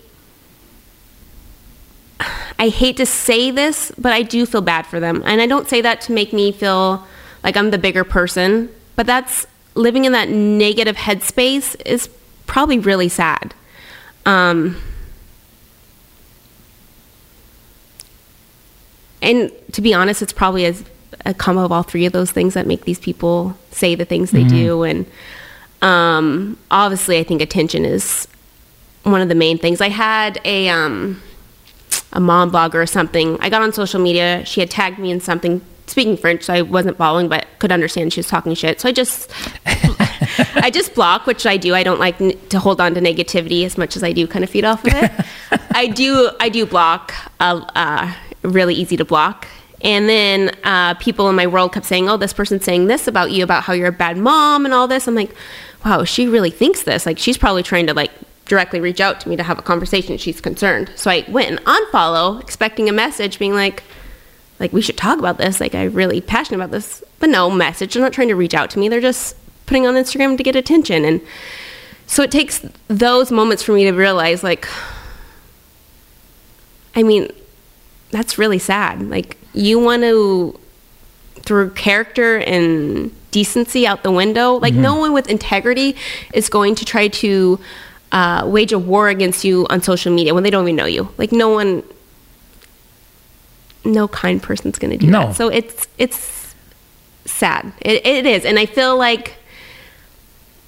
[2.59, 5.23] I hate to say this, but I do feel bad for them.
[5.27, 7.07] And I don't say that to make me feel
[7.43, 12.09] like I'm the bigger person, but that's living in that negative headspace is
[12.47, 13.55] probably really sad.
[14.27, 14.77] Um,
[19.21, 20.85] and to be honest, it's probably as
[21.25, 24.31] a combo of all three of those things that make these people say the things
[24.31, 24.83] they do.
[24.83, 25.07] And
[25.81, 28.27] um, obviously, I think attention is
[29.05, 29.81] one of the main things.
[29.81, 31.23] I had a um,
[32.13, 33.39] a mom blogger or something.
[33.41, 34.45] I got on social media.
[34.45, 38.13] She had tagged me in something speaking French, so I wasn't following, but could understand
[38.13, 38.81] she was talking shit.
[38.81, 39.31] So I just
[40.57, 41.75] I just block, which I do.
[41.75, 44.45] I don't like n- to hold on to negativity as much as I do kind
[44.45, 45.11] of feed off of it.
[45.75, 47.13] I do I do block.
[47.41, 49.47] Uh, uh, really easy to block.
[49.83, 53.33] And then uh, people in my world kept saying, "Oh, this person's saying this about
[53.33, 55.35] you, about how you're a bad mom and all this." I'm like,
[55.85, 57.05] "Wow, she really thinks this.
[57.05, 58.13] Like, she's probably trying to like
[58.45, 60.17] directly reach out to me to have a conversation.
[60.19, 63.83] She's concerned." So I went and unfollow, expecting a message being like,
[64.63, 65.61] "Like, we should talk about this.
[65.61, 67.93] Like, I'm really passionate about this." But no message.
[67.93, 68.89] They're not trying to reach out to me.
[68.89, 69.37] They're just
[69.67, 71.05] putting on Instagram to get attention.
[71.05, 71.21] And
[72.07, 74.67] so it takes those moments for me to realize, like,
[76.95, 77.31] I mean,
[78.13, 79.09] that's really sad.
[79.09, 80.59] Like you want to
[81.41, 84.55] throw character and decency out the window.
[84.55, 85.97] Like no one with integrity
[86.33, 87.59] is going to try to
[88.13, 91.09] uh, wage a war against you on social media when they don't even know you.
[91.19, 91.83] Like no one,
[93.85, 95.29] no kind person's going to do No.
[95.29, 95.37] that.
[95.37, 96.55] So it's it's
[97.25, 97.73] sad.
[97.81, 99.37] It, it is, and I feel like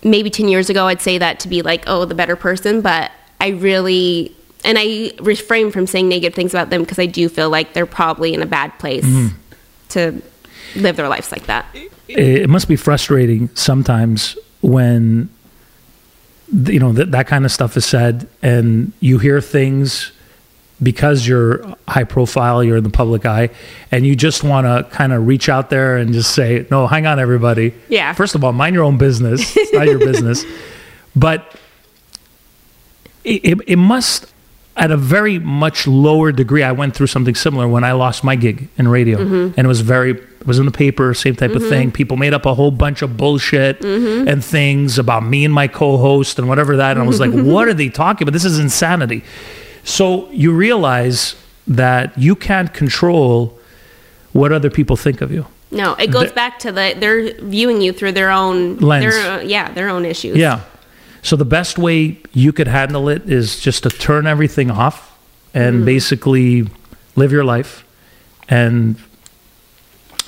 [0.03, 3.11] maybe 10 years ago I'd say that to be like, oh, the better person, but
[3.41, 7.51] I really and I refrain from saying negative things about them because I do feel
[7.51, 9.37] like they're probably in a bad place mm-hmm.
[9.91, 10.23] to
[10.77, 11.67] live their lives like that.
[12.09, 15.29] it must be frustrating sometimes when
[16.53, 20.13] you know that that kind of stuff is said and you hear things
[20.83, 23.49] because you're high profile you're in the public eye
[23.91, 27.07] and you just want to kind of reach out there and just say no hang
[27.07, 27.73] on everybody.
[27.89, 28.13] Yeah.
[28.13, 29.57] first of all mind your own business.
[29.65, 30.45] It's not your business.
[31.17, 31.57] But
[33.23, 34.33] it, it, must
[34.77, 38.35] at a very much lower degree i went through something similar when i lost my
[38.35, 39.19] gig in radio.
[39.19, 39.55] Mm-hmm.
[39.57, 41.71] And it was very it was in the paper same type of mm-hmm.
[41.71, 41.93] thing.
[41.93, 44.29] People made up a whole bunch of bullshit mm-hmm.
[44.29, 47.69] and things about me and my co-host and whatever that and i was like what
[47.69, 48.33] are they talking about?
[48.33, 49.23] This is insanity
[49.85, 53.59] so you realize that you can't control
[54.33, 57.81] what other people think of you No, it goes The- back to the they're viewing
[57.81, 59.15] you through their own Lens.
[59.15, 60.37] Their, yeah, their own issues.
[60.37, 60.61] Yeah.
[61.23, 65.11] So the best way you could handle it is just to turn everything off
[65.55, 66.69] and basically
[67.17, 67.85] live your life.
[68.49, 68.97] And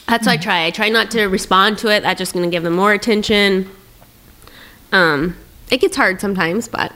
[0.08, 0.66] That's what I try.
[0.66, 2.02] I try not to respond to it.
[2.02, 3.68] That's just going to give them more attention.
[4.92, 5.36] Um,
[5.70, 6.92] it gets hard sometimes, but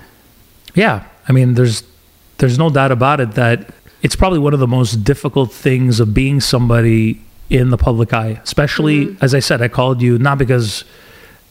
[0.74, 1.82] yeah, I mean, there's
[2.40, 3.72] there's no doubt about it that
[4.02, 7.20] it's probably one of the most difficult things of being somebody
[7.50, 10.84] in the public eye, especially as I said, I called you not because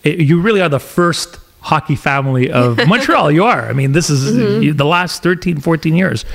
[0.03, 3.31] it, you really are the first hockey family of Montreal.
[3.31, 3.67] you are.
[3.69, 6.25] I mean, this is you, the last 13, 14 years.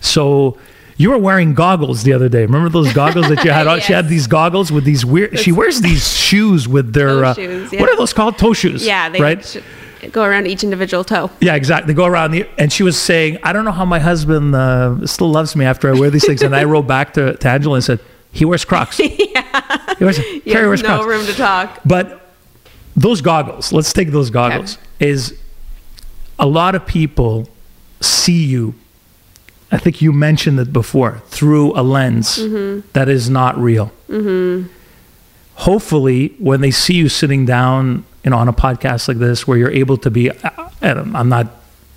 [0.00, 0.58] So
[0.96, 2.42] you were wearing goggles the other day.
[2.42, 3.66] Remember those goggles that you had?
[3.68, 3.80] on?
[3.80, 5.38] She had these goggles with these weird.
[5.38, 7.24] She wears these shoes with their.
[7.24, 8.36] Uh, shoes, What are those called?
[8.36, 8.84] Toe shoes.
[8.84, 9.44] Yeah, they right.
[9.44, 9.64] should
[10.12, 11.30] go around each individual toe.
[11.40, 11.92] Yeah, exactly.
[11.92, 15.06] They go around the, and she was saying, "I don't know how my husband uh,
[15.06, 17.76] still loves me after I wear these things." And I wrote back to, to Angela
[17.76, 18.00] and said,
[18.32, 18.98] "He wears Crocs.
[19.00, 21.80] yeah, he wears, Carey Yes, wears no Crocs." room to talk.
[21.84, 22.20] But
[22.96, 24.78] those goggles, let's take those goggles.
[25.00, 25.38] Is
[26.38, 27.48] a lot of people
[28.00, 28.74] see you.
[29.72, 32.36] I think you mentioned it before through a lens
[32.92, 33.90] that is not real.
[35.56, 39.58] Hopefully, when they see you sitting down, you know, on a podcast like this, where
[39.58, 40.30] you're able to be,
[40.82, 41.48] I'm not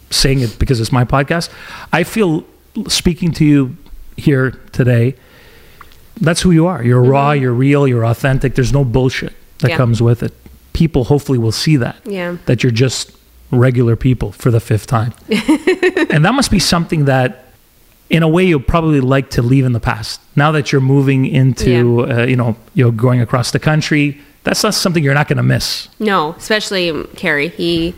[0.10, 1.50] saying it because it's my podcast.
[1.92, 2.44] I feel
[2.88, 3.76] speaking to you
[4.18, 5.16] here today.
[6.20, 6.84] That's who you are.
[6.84, 7.32] You're raw.
[7.32, 7.88] You're real.
[7.88, 8.56] You're authentic.
[8.56, 9.78] There's no bullshit that Yeah.
[9.78, 10.34] comes with it.
[10.74, 12.38] People hopefully will see that Yeah.
[12.46, 13.12] that you're just
[13.52, 15.14] regular people for the fifth time.
[16.10, 17.46] and that must be something that,
[18.10, 20.20] in a way, you'll probably like to leave in the past.
[20.36, 24.74] Now that you're moving into, uh, you know, you're going across the country, that's not
[24.74, 25.88] something you're not going to miss.
[26.00, 27.50] No, especially um, Carey.
[27.50, 27.94] He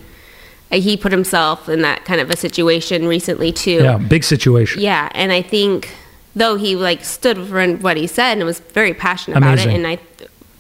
[0.72, 3.82] uh, he put himself in that kind of a situation recently too.
[3.84, 4.82] Yeah, big situation.
[4.82, 5.94] Yeah, and I think
[6.36, 9.70] though he like stood for what he said and was very passionate Amazing.
[9.70, 10.00] about it, and I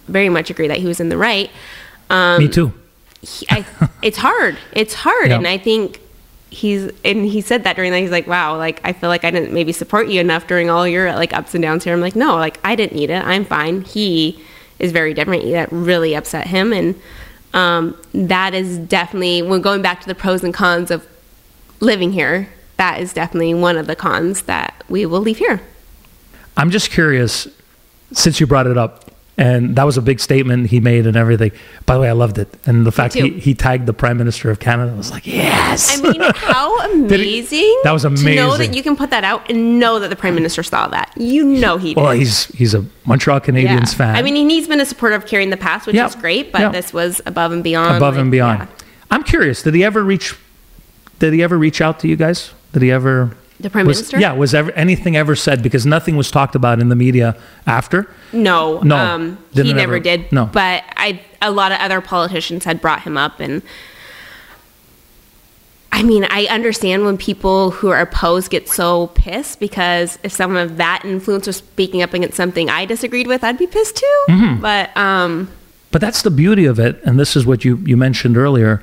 [0.08, 1.50] very much agree that he was in the right.
[2.10, 2.74] Um, Me too.
[3.22, 3.66] he- I,
[4.02, 4.58] it's hard.
[4.74, 5.38] It's hard, Yeah.
[5.38, 6.02] and I think
[6.52, 8.00] he's and he said that during that.
[8.00, 10.88] He's like, "Wow, like I feel like I didn't maybe support you enough during all
[10.88, 13.24] your like ups and downs here." I'm like, "No, like I didn't need it.
[13.24, 14.40] I'm fine." He
[14.80, 15.44] is very different.
[15.52, 16.96] That really upset him, and
[17.54, 21.08] um, that is definitely when going back to the pros and cons of
[21.80, 22.50] living here.
[22.78, 25.62] That is definitely one of the cons that we will leave here.
[26.56, 27.48] I'm just curious,
[28.14, 29.09] since you brought it up,
[29.40, 31.52] and that was a big statement he made and everything.
[31.86, 32.50] By the way, I loved it.
[32.66, 35.98] And the fact he, he tagged the Prime Minister of Canada, I was like, yes.
[35.98, 37.80] I mean, how amazing!
[37.84, 38.28] That was amazing.
[38.28, 40.88] To know that you can put that out and know that the prime minister saw
[40.90, 41.14] that.
[41.16, 42.02] You know he did.
[42.02, 44.16] well, he's he's a Montreal Canadiens fan.
[44.16, 46.08] I mean, he's been a supporter of Carey in the past, which Yeah.
[46.08, 46.70] is great, but Yeah.
[46.70, 47.96] this was above and beyond.
[47.98, 48.60] above like, and beyond.
[48.60, 48.68] yeah.
[49.12, 49.64] I'm curious.
[49.64, 50.36] Did he ever reach?
[51.20, 52.52] Did he ever reach out to you guys?
[52.74, 53.36] Did he ever?
[53.60, 54.20] The Prime was- Minister?
[54.20, 54.34] Yeah.
[54.34, 55.62] Was ever anything ever said?
[55.62, 57.36] Because nothing was talked about in the media
[57.68, 58.10] after.
[58.32, 60.32] No, No, um, he never ever- did.
[60.32, 60.45] no.
[60.45, 63.62] but I a lot of other politicians had brought him up, and
[65.91, 70.62] I mean, I understand when people who are opposed get so pissed because if someone
[70.62, 74.24] of that influence was speaking up against something I disagreed with, I'd be pissed too.
[74.30, 74.62] Mm-hmm.
[74.62, 75.49] But um,
[75.91, 78.82] But that's the beauty of it, and this is what you you mentioned earlier.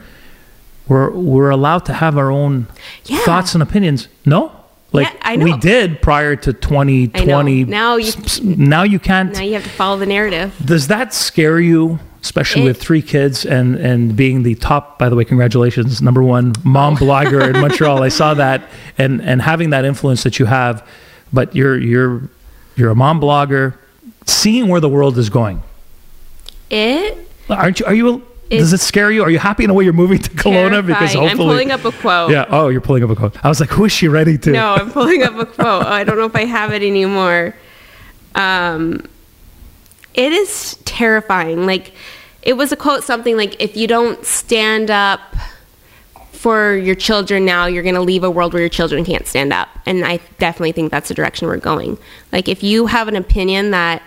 [0.89, 2.67] We're we're allowed to have our own
[3.07, 3.19] Yeah.
[3.21, 4.09] thoughts and opinions.
[4.27, 4.53] No.
[4.93, 5.45] Like Yeah, I know.
[5.45, 7.65] we did prior to 2020.
[7.65, 8.13] Now you-
[8.43, 9.33] now you can't.
[9.35, 10.55] now you have to follow the narrative.
[10.65, 14.99] Does that scare you, especially It- with three kids and and being the top?
[14.99, 18.03] By the way, congratulations, number one mom blogger in Montreal.
[18.03, 18.63] I saw that,
[18.97, 20.83] and and having that influence that you have,
[21.33, 22.23] but you're you're
[22.77, 23.75] you're a mom blogger,
[24.25, 25.63] seeing where the world is going.
[26.71, 27.19] It
[27.51, 27.87] Aren't you?
[27.87, 28.23] Are you?
[28.49, 29.23] It- does it scare you?
[29.23, 30.87] Are you happy in a way you're moving to Kelowna?
[30.87, 32.31] Because hopefully, I'm pulling up a quote.
[32.31, 32.47] Yeah.
[32.49, 33.45] Oh, you're pulling up a quote.
[33.45, 34.51] I was like, who is she ready to?
[34.53, 35.67] No, I'm pulling up a quote.
[35.67, 37.55] Oh, I don't know if I have it anymore.
[38.37, 39.09] Um,
[40.15, 41.67] it is terrifying.
[41.67, 41.93] Like,
[42.43, 45.21] it was a quote something like, if you don't stand up
[46.31, 49.53] for your children now, you're going to leave a world where your children can't stand
[49.53, 49.69] up.
[49.87, 51.99] And I definitely think that's the direction we're going.
[52.31, 54.03] Like, if you have an opinion that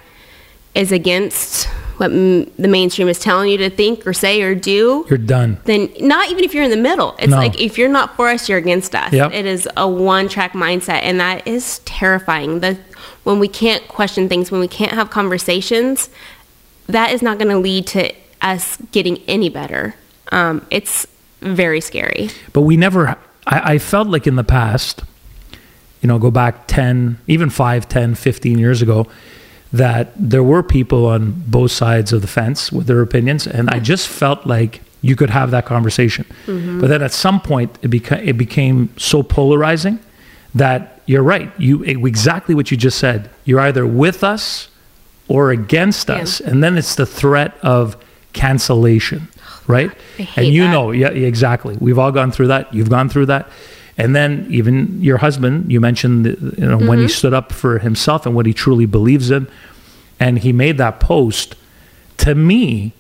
[0.76, 1.68] is against
[2.00, 5.58] what m- the mainstream is telling you to think or say or do, You're done.
[5.66, 7.16] then not even if you're in the middle.
[7.20, 7.38] It's No.
[7.38, 9.12] like if you're not for us, you're against us.
[9.14, 9.34] Yep.
[9.34, 12.62] It is a one track mindset, and that is terrifying.
[12.62, 12.78] The
[13.24, 16.10] when we can't question things, when we can't have conversations,
[16.88, 19.94] that is not going to lead to us getting any better.
[20.32, 21.06] Um, it's
[21.42, 22.30] very scary.
[22.54, 23.10] but we never
[23.46, 25.04] I, I felt like in the past
[26.02, 29.06] you know go back 10 even 5 10 15 years ago
[29.72, 33.80] that there were people on both sides of the fence with their opinions and i
[33.80, 36.80] just felt like you could have that conversation mm-hmm.
[36.82, 40.00] but then at some point it, beca- it became so polarizing
[40.56, 44.70] that you're right you exactly what you just said you're either with us
[45.28, 46.16] or against Yeah.
[46.16, 47.96] us and then it's the threat of
[48.34, 50.72] cancellation oh, right I hate and you that.
[50.72, 51.78] know yeah, exactly.
[51.80, 52.74] We've all gone through that.
[52.74, 53.48] You've gone through that.
[54.00, 57.10] And then even your husband, you mentioned, you know, when he Mm-hmm.
[57.10, 59.48] stood up for himself and what he truly believes in,
[60.20, 61.56] and he made that post.
[62.20, 62.94] To me,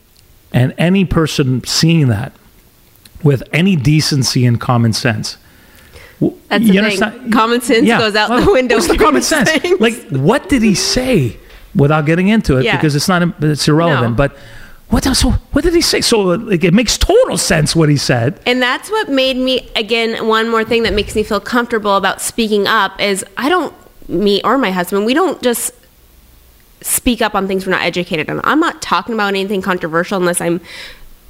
[0.54, 2.32] and any person seeing that
[3.24, 5.38] with any decency and common sense,
[6.50, 7.32] That's You the thing.
[7.32, 8.76] Common sense goes out well, the window.
[8.76, 9.50] What's the common sense?
[9.52, 9.80] things.
[9.80, 11.38] Like, what did he say?
[11.76, 12.76] Without getting into it, Yeah.
[12.78, 14.12] because it's not it's irrelevant.
[14.12, 14.16] No.
[14.18, 14.36] But
[14.90, 15.22] what else?
[15.22, 16.02] What did he say?
[16.02, 18.40] So like, it makes total sense what he said.
[18.46, 22.22] And that's what made me, again, one more thing that makes me feel comfortable about
[22.22, 23.74] speaking up is I don't,
[24.10, 25.72] me or my husband, we don't just
[26.82, 28.42] speak up on things we're not educated on.
[28.44, 30.62] I'm not talking about anything controversial unless I'm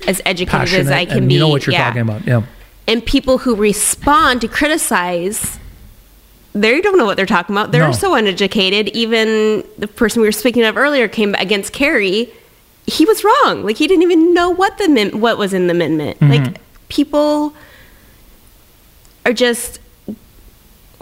[0.07, 1.33] as educated Passionate, as I can be.
[1.33, 1.85] you know what you're Yeah.
[1.85, 2.25] talking about.
[2.25, 2.43] Yeah.
[2.87, 5.59] And people who respond to criticize,
[6.53, 7.71] they don't know what they're talking about.
[7.71, 7.91] They're No.
[7.91, 8.87] so uneducated.
[8.89, 12.29] Even the person we were speaking of earlier came against Carey.
[12.89, 13.63] He was wrong.
[13.63, 16.19] Like he didn't even know what the min- what was in the amendment.
[16.19, 16.31] Mm-hmm.
[16.45, 17.53] Like people
[19.25, 19.79] are just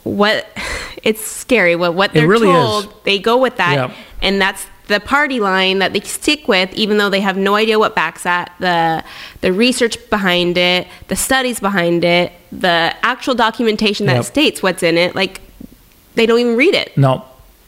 [0.04, 0.48] what
[1.04, 1.76] it's scary.
[1.76, 2.56] What what they're really is.
[2.56, 3.94] told, they go with that, Yeah.
[4.22, 7.78] and that's the party line that they stick with, even though they have no idea
[7.78, 9.04] what backs that, the
[9.42, 14.26] the research behind it, the studies behind it, the actual documentation that Yep.
[14.26, 15.14] states what's in it.
[15.16, 15.42] Like
[16.16, 16.98] they don't even read it.
[16.98, 17.26] No,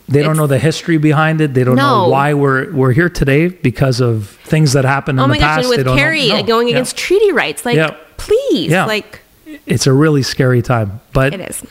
[0.10, 1.53] they don't know the history behind it.
[1.53, 5.28] They don't know why we're we're here today because of things that happened in Oh
[5.28, 5.47] the my gosh!
[5.47, 5.57] past.
[5.57, 6.43] And They with don't know- Carey no.
[6.43, 6.76] going Yeah.
[6.76, 7.95] against treaty rights, like Yeah.
[8.18, 8.86] please, Yeah.
[8.86, 9.22] like
[9.66, 10.99] it's a really scary time.
[11.14, 11.64] But it is.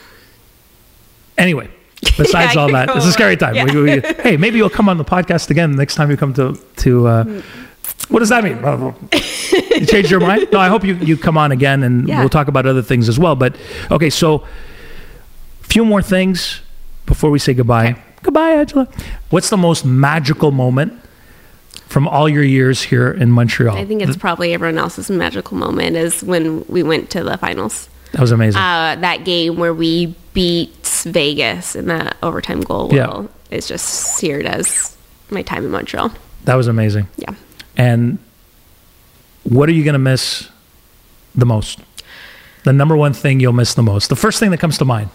[1.36, 1.68] anyway,
[2.16, 3.54] besides Yeah, all that, it's a scary time.
[3.54, 3.64] Yeah.
[3.64, 6.58] We- we- hey, maybe you'll come on the podcast again next time you come to
[6.76, 7.06] to.
[7.06, 7.24] Uh,
[8.08, 8.56] what does that mean?
[9.80, 10.48] you changed your mind?
[10.52, 12.20] No, I hope you, you come on again and Yeah.
[12.20, 13.34] we'll talk about other things as well.
[13.36, 13.56] But
[13.90, 14.44] okay, so
[15.62, 16.60] few more things
[17.04, 17.96] before we say goodbye.
[18.22, 18.88] Goodbye, Angela.
[19.30, 20.92] What's the most magical moment
[21.86, 23.76] from all your years here in Montreal?
[23.76, 27.88] I think it's probably everyone else's magical moment is when we went to the finals.
[28.12, 28.60] that was amazing.
[28.60, 30.74] uh, that game where we beat
[31.06, 33.06] Vegas in that overtime goal Yeah.
[33.08, 34.96] will is just seared as
[35.30, 36.10] my time in Montreal.
[36.44, 37.06] that was amazing.
[37.16, 37.34] Yeah.
[37.76, 38.18] And
[39.44, 40.48] what are you going to miss
[41.34, 41.80] the most?
[42.64, 44.08] The number one thing you'll miss the most.
[44.08, 45.10] The first thing that comes to mind.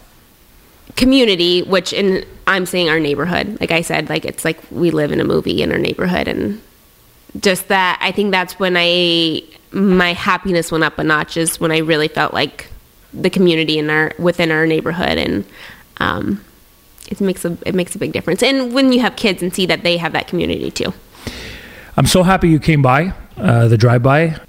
[0.95, 3.57] Community, which in I'm saying our neighborhood.
[3.59, 6.61] Like I said, like it's like we live in a movie in our neighborhood and
[7.39, 11.71] just that I think that's when I my happiness went up a notch is when
[11.71, 12.67] I really felt like
[13.13, 15.45] the community in our within our neighborhood and
[15.97, 16.43] um
[17.09, 18.43] it makes a it makes a big difference.
[18.43, 20.93] And when you have kids and see that they have that community too.
[21.95, 24.39] I'm so happy you came by, uh, the drive by.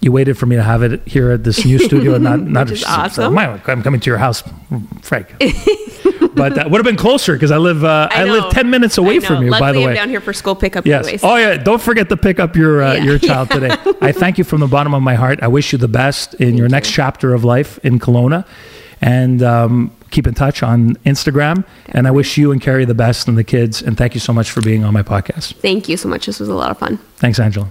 [0.00, 2.68] You waited for me to have it here at this new studio and not, not
[2.68, 3.38] so- awesome.
[3.38, 4.42] I'm coming to your house,
[5.02, 5.34] Frank.
[6.34, 8.32] but that would have been closer because I live uh, I, know.
[8.38, 9.86] live 10 minutes away from you, Luckily, by the way.
[9.90, 11.04] I'm down here for school pickup Yes.
[11.04, 11.24] anyways.
[11.24, 11.56] Oh yeah.
[11.56, 13.04] Don't forget to pick up your uh, Yeah.
[13.04, 13.70] your child today.
[14.00, 15.42] I thank you from the bottom of my heart.
[15.42, 18.46] I wish you the best in your next chapter of life in Kelowna,
[19.00, 21.64] and um, keep in touch on Instagram.
[21.86, 23.82] And I wish you and Carey the best and the kids.
[23.82, 25.54] And thank you so much for being on my podcast.
[25.56, 26.26] Thank you so much.
[26.26, 26.98] This was a lot of fun.
[27.16, 27.68] Thanks, Angela.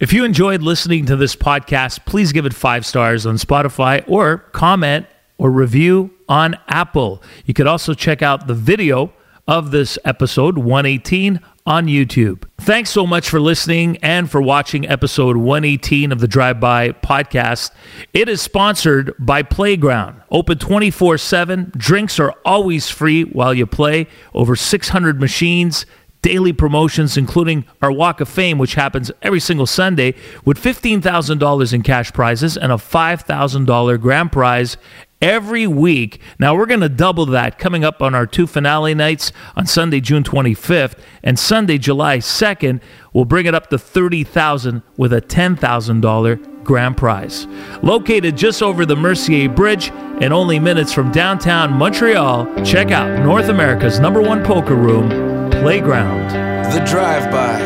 [0.00, 4.38] If you enjoyed listening to this podcast, please give it five stars on Spotify or
[4.52, 5.06] comment
[5.38, 7.22] or review on Apple.
[7.44, 9.12] You could also check out the video
[9.46, 12.44] of this episode 118 on YouTube.
[12.58, 17.70] Thanks so much for listening and for watching episode 118 of the Drive By podcast.
[18.12, 20.20] It is sponsored by Playground.
[20.30, 21.72] Open 24 7.
[21.76, 24.06] Drinks are always free while you play.
[24.34, 25.86] Over 600 machines
[26.24, 30.14] daily promotions, including our Walk of Fame, which happens every single Sunday,
[30.46, 34.78] with $15,000 in cash prizes and a $5,000 grand prize
[35.20, 36.20] every week.
[36.38, 40.00] Now, we're going to double that coming up on our two finale nights on Sunday,
[40.00, 42.80] June 25th, and Sunday, July 2nd.
[43.12, 47.46] We'll bring it up to 30000 with a $10,000 grand prize.
[47.82, 49.90] Located just over the Mercier Bridge
[50.20, 56.30] and only minutes from downtown Montreal, check out North America's number one poker room, Playground.
[56.72, 57.60] The Drive By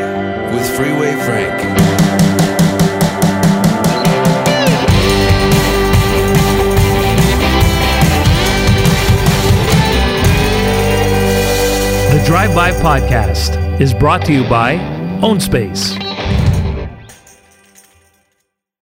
[0.53, 1.88] with Freeway Frank.
[12.29, 14.75] Drive By Podcast is brought to you by
[15.23, 16.08] OwnSpace.